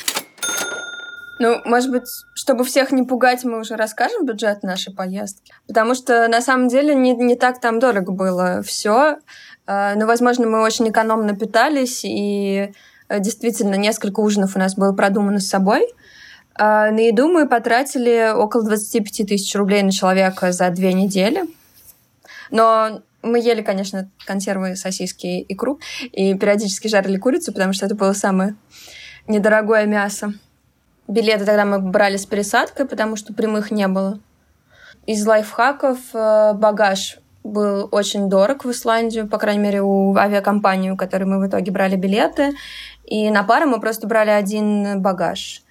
Ну, 1.38 1.60
может 1.64 1.90
быть, 1.90 2.08
чтобы 2.34 2.64
всех 2.64 2.92
не 2.92 3.02
пугать, 3.02 3.44
мы 3.44 3.58
уже 3.60 3.74
расскажем 3.74 4.24
бюджет 4.24 4.62
нашей 4.62 4.94
поездки. 4.94 5.52
Потому 5.66 5.94
что 5.94 6.28
на 6.28 6.40
самом 6.40 6.68
деле 6.68 6.94
не, 6.94 7.14
не 7.14 7.34
так 7.34 7.60
там 7.60 7.80
дорого 7.80 8.12
было 8.12 8.62
все. 8.62 9.18
Ну, 9.66 10.06
возможно, 10.06 10.46
мы 10.46 10.62
очень 10.62 10.88
экономно 10.88 11.36
питались, 11.36 12.04
и 12.04 12.72
э, 13.08 13.20
действительно 13.20 13.74
несколько 13.74 14.20
ужинов 14.20 14.56
у 14.56 14.58
нас 14.58 14.76
было 14.76 14.92
продумано 14.92 15.40
с 15.40 15.48
собой. 15.48 15.88
На 16.58 16.98
еду 16.98 17.28
мы 17.28 17.48
потратили 17.48 18.32
около 18.34 18.64
25 18.64 19.28
тысяч 19.28 19.54
рублей 19.54 19.82
на 19.82 19.90
человека 19.90 20.52
за 20.52 20.70
две 20.70 20.92
недели. 20.92 21.44
Но 22.50 23.02
мы 23.22 23.40
ели, 23.40 23.62
конечно, 23.62 24.10
консервы, 24.26 24.76
сосиски, 24.76 25.44
икру, 25.48 25.80
и 26.12 26.34
периодически 26.34 26.88
жарили 26.88 27.16
курицу, 27.16 27.52
потому 27.52 27.72
что 27.72 27.86
это 27.86 27.94
было 27.94 28.12
самое 28.12 28.56
недорогое 29.28 29.86
мясо. 29.86 30.34
Билеты 31.08 31.44
тогда 31.44 31.64
мы 31.64 31.78
брали 31.78 32.16
с 32.16 32.26
пересадкой, 32.26 32.86
потому 32.86 33.16
что 33.16 33.32
прямых 33.32 33.70
не 33.70 33.88
было. 33.88 34.20
Из 35.06 35.26
лайфхаков 35.26 35.98
э, 36.14 36.52
багаж 36.54 37.18
был 37.42 37.88
очень 37.90 38.28
дорог 38.28 38.64
в 38.64 38.70
Исландию, 38.70 39.28
по 39.28 39.38
крайней 39.38 39.62
мере, 39.62 39.82
у 39.82 40.16
авиакомпании, 40.16 40.90
у 40.90 40.96
которой 40.96 41.24
мы 41.24 41.40
в 41.40 41.48
итоге 41.48 41.72
брали 41.72 41.96
билеты. 41.96 42.52
И 43.04 43.30
на 43.30 43.42
пару 43.42 43.68
мы 43.68 43.80
просто 43.80 44.06
брали 44.06 44.30
один 44.30 45.00
багаж. 45.02 45.62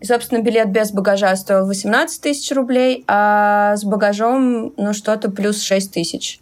И, 0.00 0.04
собственно, 0.04 0.40
билет 0.40 0.70
без 0.70 0.92
багажа 0.92 1.34
стоил 1.36 1.66
18 1.66 2.20
тысяч 2.20 2.50
рублей, 2.52 3.04
а 3.08 3.76
с 3.76 3.84
багажом, 3.84 4.72
ну, 4.76 4.92
что-то 4.92 5.30
плюс 5.30 5.60
6 5.60 5.92
тысяч. 5.92 6.40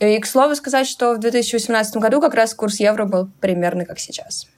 И, 0.00 0.18
к 0.18 0.26
слову 0.26 0.54
сказать, 0.56 0.86
что 0.86 1.14
в 1.14 1.18
2018 1.18 1.96
году 1.98 2.20
как 2.20 2.34
раз 2.34 2.54
курс 2.54 2.80
евро 2.80 3.04
был 3.04 3.28
примерно 3.40 3.84
как 3.84 3.98
сейчас. 3.98 4.48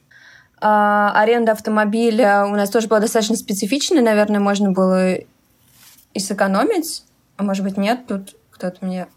А, 0.59 1.11
аренда 1.21 1.51
автомобиля 1.51 2.45
у 2.45 2.55
нас 2.55 2.69
тоже 2.69 2.87
была 2.87 3.01
достаточно 3.01 3.35
специфичная. 3.35 4.01
Наверное, 4.01 4.39
можно 4.39 4.71
было 4.71 5.15
и 5.15 6.19
сэкономить. 6.19 7.03
А 7.35 7.43
может 7.43 7.63
быть, 7.65 7.77
нет, 7.77 8.07
тут 8.07 8.35
кто-то 8.51 8.85
мне 8.85 9.07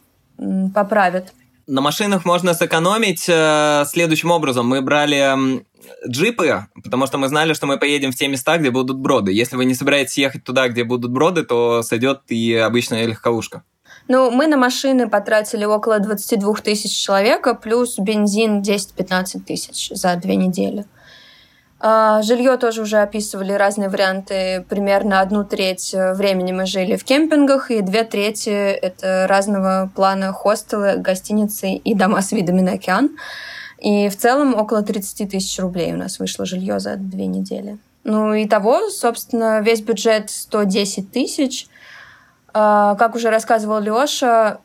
поправит. 0.75 1.33
На 1.67 1.81
машинах 1.81 2.25
можно 2.25 2.55
сэкономить 2.55 3.25
э, 3.29 3.85
следующим 3.87 4.31
образом. 4.31 4.69
Мы 4.69 4.83
брали 4.83 5.65
джипы, 6.09 6.67
потому 6.83 7.07
что 7.07 7.19
мы 7.19 7.29
знали, 7.29 7.55
что 7.55 7.67
мы 7.67 7.77
поедем 7.77 8.13
в 8.13 8.15
те 8.15 8.29
места, 8.29 8.57
где 8.59 8.71
будут 8.71 8.99
броды. 8.99 9.33
Если 9.33 9.57
вы 9.57 9.65
не 9.65 9.75
собираетесь 9.75 10.17
ехать 10.17 10.45
туда, 10.45 10.69
где 10.69 10.85
будут 10.85 11.11
броды, 11.11 11.43
то 11.43 11.83
сойдет 11.83 12.21
и 12.29 12.55
обычная 12.55 13.05
легковушка. 13.07 13.63
Ну, 14.09 14.31
мы 14.31 14.47
на 14.47 14.57
машины 14.57 15.09
потратили 15.09 15.65
около 15.65 15.99
22 15.99 16.55
тысяч 16.57 16.93
человека, 16.93 17.55
плюс 17.55 17.99
бензин 17.99 18.61
10-15 18.61 19.41
тысяч 19.45 19.89
за 19.91 20.15
две 20.17 20.37
недели. 20.37 20.85
А, 21.79 22.23
жилье 22.23 22.57
тоже 22.57 22.83
уже 22.83 22.99
описывали 22.99 23.53
разные 23.53 23.89
варианты. 23.89 24.65
Примерно 24.69 25.21
одну 25.21 25.45
треть 25.45 25.95
времени 25.95 26.53
мы 26.53 26.67
жили 26.67 26.97
в 26.97 27.05
кемпингах, 27.05 27.71
и 27.71 27.83
две 27.83 28.05
трети— 28.05 28.51
это 28.51 29.27
разного 29.29 29.91
плана 29.95 30.33
хостелы, 30.33 30.97
гостиницы 30.97 31.73
и 31.73 31.95
дома 31.95 32.23
с 32.23 32.33
видами 32.33 32.63
на 32.63 32.73
океан. 32.73 33.11
И 33.79 34.09
в 34.09 34.17
целом 34.17 34.55
около 34.55 34.83
30 34.83 35.31
тысяч 35.31 35.59
рублей 35.59 35.93
у 35.93 35.97
нас 35.97 36.19
вышло 36.19 36.47
жилье 36.47 36.81
за 36.81 36.97
две 36.97 37.27
недели. 37.27 37.79
Ну 38.05 38.33
и 38.33 38.47
того, 38.47 38.89
собственно, 38.89 39.61
весь 39.61 39.83
бюджет 39.83 40.31
110 40.31 41.11
тысяч. 41.11 41.67
А, 42.55 42.95
как 42.95 43.15
уже 43.15 43.29
рассказывал 43.29 43.81
Леша, 43.81 44.61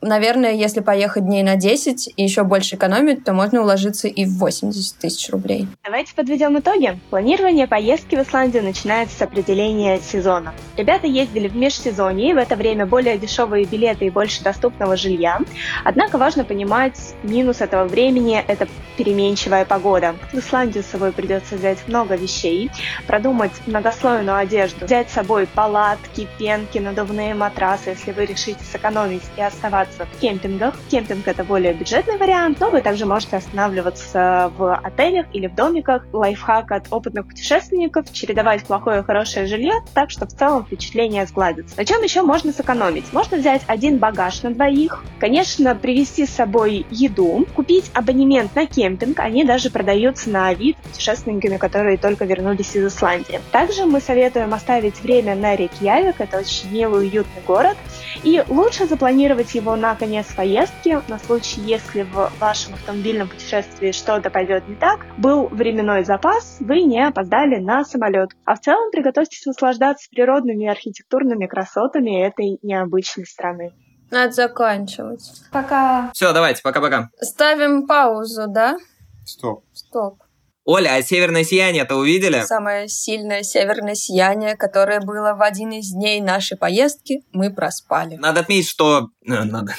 наверное, 0.00 0.52
если 0.52 0.80
поехать 0.80 1.24
дней 1.24 1.42
на 1.42 1.56
10 1.56 2.14
и 2.16 2.22
еще 2.22 2.42
больше 2.44 2.76
экономить, 2.76 3.24
то 3.24 3.32
можно 3.32 3.62
уложиться 3.62 4.08
и 4.08 4.24
в 4.24 4.38
80 4.38 4.98
тысяч 4.98 5.30
рублей. 5.30 5.68
Давайте 5.84 6.14
подведем 6.14 6.58
итоги. 6.58 6.98
Планирование 7.10 7.66
поездки 7.66 8.16
в 8.16 8.22
Исландию 8.22 8.62
начинается 8.62 9.16
с 9.16 9.22
определения 9.22 9.98
сезона. 10.00 10.54
Ребята 10.76 11.06
ездили 11.06 11.48
в 11.48 11.56
межсезонье, 11.56 12.34
в 12.34 12.38
это 12.38 12.56
время 12.56 12.86
более 12.86 13.18
дешевые 13.18 13.64
билеты 13.64 14.06
и 14.06 14.10
больше 14.10 14.42
доступного 14.42 14.96
жилья. 14.96 15.38
Однако 15.84 16.18
важно 16.18 16.44
понимать, 16.44 16.98
минус 17.22 17.60
этого 17.60 17.84
времени– 17.84 18.42
это 18.48 18.66
переменчивая 18.96 19.64
погода. 19.64 20.14
В 20.32 20.38
Исландию 20.38 20.82
с 20.82 20.88
собой 20.88 21.12
придется 21.12 21.56
взять 21.56 21.78
много 21.88 22.16
вещей, 22.16 22.70
продумать 23.06 23.52
многослойную 23.66 24.36
одежду, 24.36 24.84
взять 24.84 25.10
с 25.10 25.14
собой 25.14 25.46
палатки, 25.46 26.28
пенки, 26.38 26.78
надувные 26.78 27.34
матрасы, 27.34 27.90
если 27.90 28.12
вы 28.12 28.26
решите 28.26 28.60
сэкономить 28.70 29.22
и 29.36 29.42
оставаться 29.42 29.89
останавливаться 29.90 30.06
в 30.06 30.20
кемпингах. 30.20 30.74
Кемпинг 30.90 31.26
это 31.28 31.44
более 31.44 31.72
бюджетный 31.74 32.16
вариант, 32.16 32.60
но 32.60 32.70
вы 32.70 32.80
также 32.80 33.06
можете 33.06 33.36
останавливаться 33.36 34.52
в 34.56 34.74
отелях 34.76 35.26
или 35.32 35.46
в 35.46 35.54
домиках. 35.54 36.06
Лайфхак 36.12 36.72
от 36.72 36.86
опытных 36.90 37.26
путешественников– 37.26 38.10
чередовать 38.12 38.64
плохое 38.64 39.00
и 39.00 39.02
хорошее 39.02 39.46
жилье, 39.46 39.74
так 39.94 40.10
что 40.10 40.26
в 40.26 40.30
целом 40.30 40.64
впечатление 40.64 41.26
сгладится. 41.26 41.76
На 41.76 41.84
чем 41.84 42.02
еще 42.02 42.22
можно 42.22 42.52
сэкономить? 42.52 43.12
Можно 43.12 43.38
взять 43.38 43.62
один 43.66 43.98
багаж 43.98 44.42
на 44.42 44.50
двоих, 44.50 45.04
конечно, 45.18 45.74
привезти 45.74 46.26
с 46.26 46.30
собой 46.30 46.86
еду, 46.90 47.46
купить 47.54 47.90
абонемент 47.94 48.54
на 48.54 48.66
кемпинг, 48.66 49.18
они 49.20 49.44
даже 49.44 49.70
продаются 49.70 50.30
на 50.30 50.48
Авито 50.48 50.80
путешественниками, 50.82 51.56
которые 51.56 51.96
только 51.96 52.24
вернулись 52.24 52.74
из 52.74 52.86
Исландии. 52.86 53.40
Также 53.50 53.86
мы 53.86 54.00
советуем 54.00 54.54
оставить 54.54 55.00
время 55.02 55.34
на 55.34 55.56
Рейкьявик, 55.56 56.20
это 56.20 56.38
очень 56.38 56.70
милый, 56.70 57.08
уютный 57.08 57.42
город, 57.46 57.76
и 58.22 58.42
лучше 58.48 58.86
запланировать 58.86 59.54
его 59.54 59.76
на 59.80 59.96
конец 59.96 60.26
поездки, 60.34 61.00
на 61.08 61.18
случай, 61.18 61.60
если 61.62 62.02
в 62.02 62.30
вашем 62.38 62.74
автомобильном 62.74 63.28
путешествии 63.28 63.92
что-то 63.92 64.30
пойдет 64.30 64.68
не 64.68 64.76
так, 64.76 65.06
был 65.16 65.48
временной 65.48 66.04
запас, 66.04 66.58
вы 66.60 66.82
не 66.82 67.04
опоздали 67.06 67.56
на 67.56 67.84
самолет. 67.84 68.30
А 68.44 68.54
в 68.54 68.60
целом 68.60 68.90
приготовьтесь 68.90 69.46
наслаждаться 69.46 70.08
природными 70.10 70.64
и 70.64 70.68
архитектурными 70.68 71.46
красотами 71.46 72.26
этой 72.26 72.58
необычной 72.62 73.26
страны. 73.26 73.72
Надо 74.10 74.32
заканчивать. 74.32 75.22
Пока. 75.50 76.10
Все, 76.12 76.32
давайте, 76.32 76.62
пока-пока. 76.62 77.08
Ставим 77.20 77.86
паузу, 77.86 78.48
да? 78.48 78.76
Стоп. 79.24 79.64
Стоп. 79.72 80.22
Оля, 80.70 80.94
а 80.94 81.02
северное 81.02 81.42
сияние-то 81.42 81.96
увидели? 81.96 82.44
Самое 82.46 82.88
сильное 82.88 83.42
северное 83.42 83.96
сияние, 83.96 84.54
которое 84.54 85.00
было 85.00 85.34
в 85.34 85.42
один 85.42 85.72
из 85.72 85.90
дней 85.90 86.20
нашей 86.20 86.56
поездки, 86.56 87.24
мы 87.32 87.52
проспали. 87.52 88.14
Надо 88.14 88.42
отметить, 88.42 88.68
что... 88.68 89.08
Э, 89.26 89.42
надо. 89.42 89.74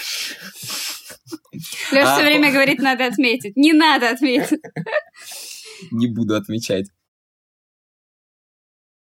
Леша 1.94 2.14
А, 2.14 2.16
все 2.18 2.26
время 2.26 2.52
говорит, 2.52 2.80
надо 2.80 3.06
отметить. 3.06 3.56
Не 3.56 3.72
надо 3.72 4.10
отметить. 4.10 4.60
Не 5.92 6.08
буду 6.08 6.36
отмечать. 6.36 6.88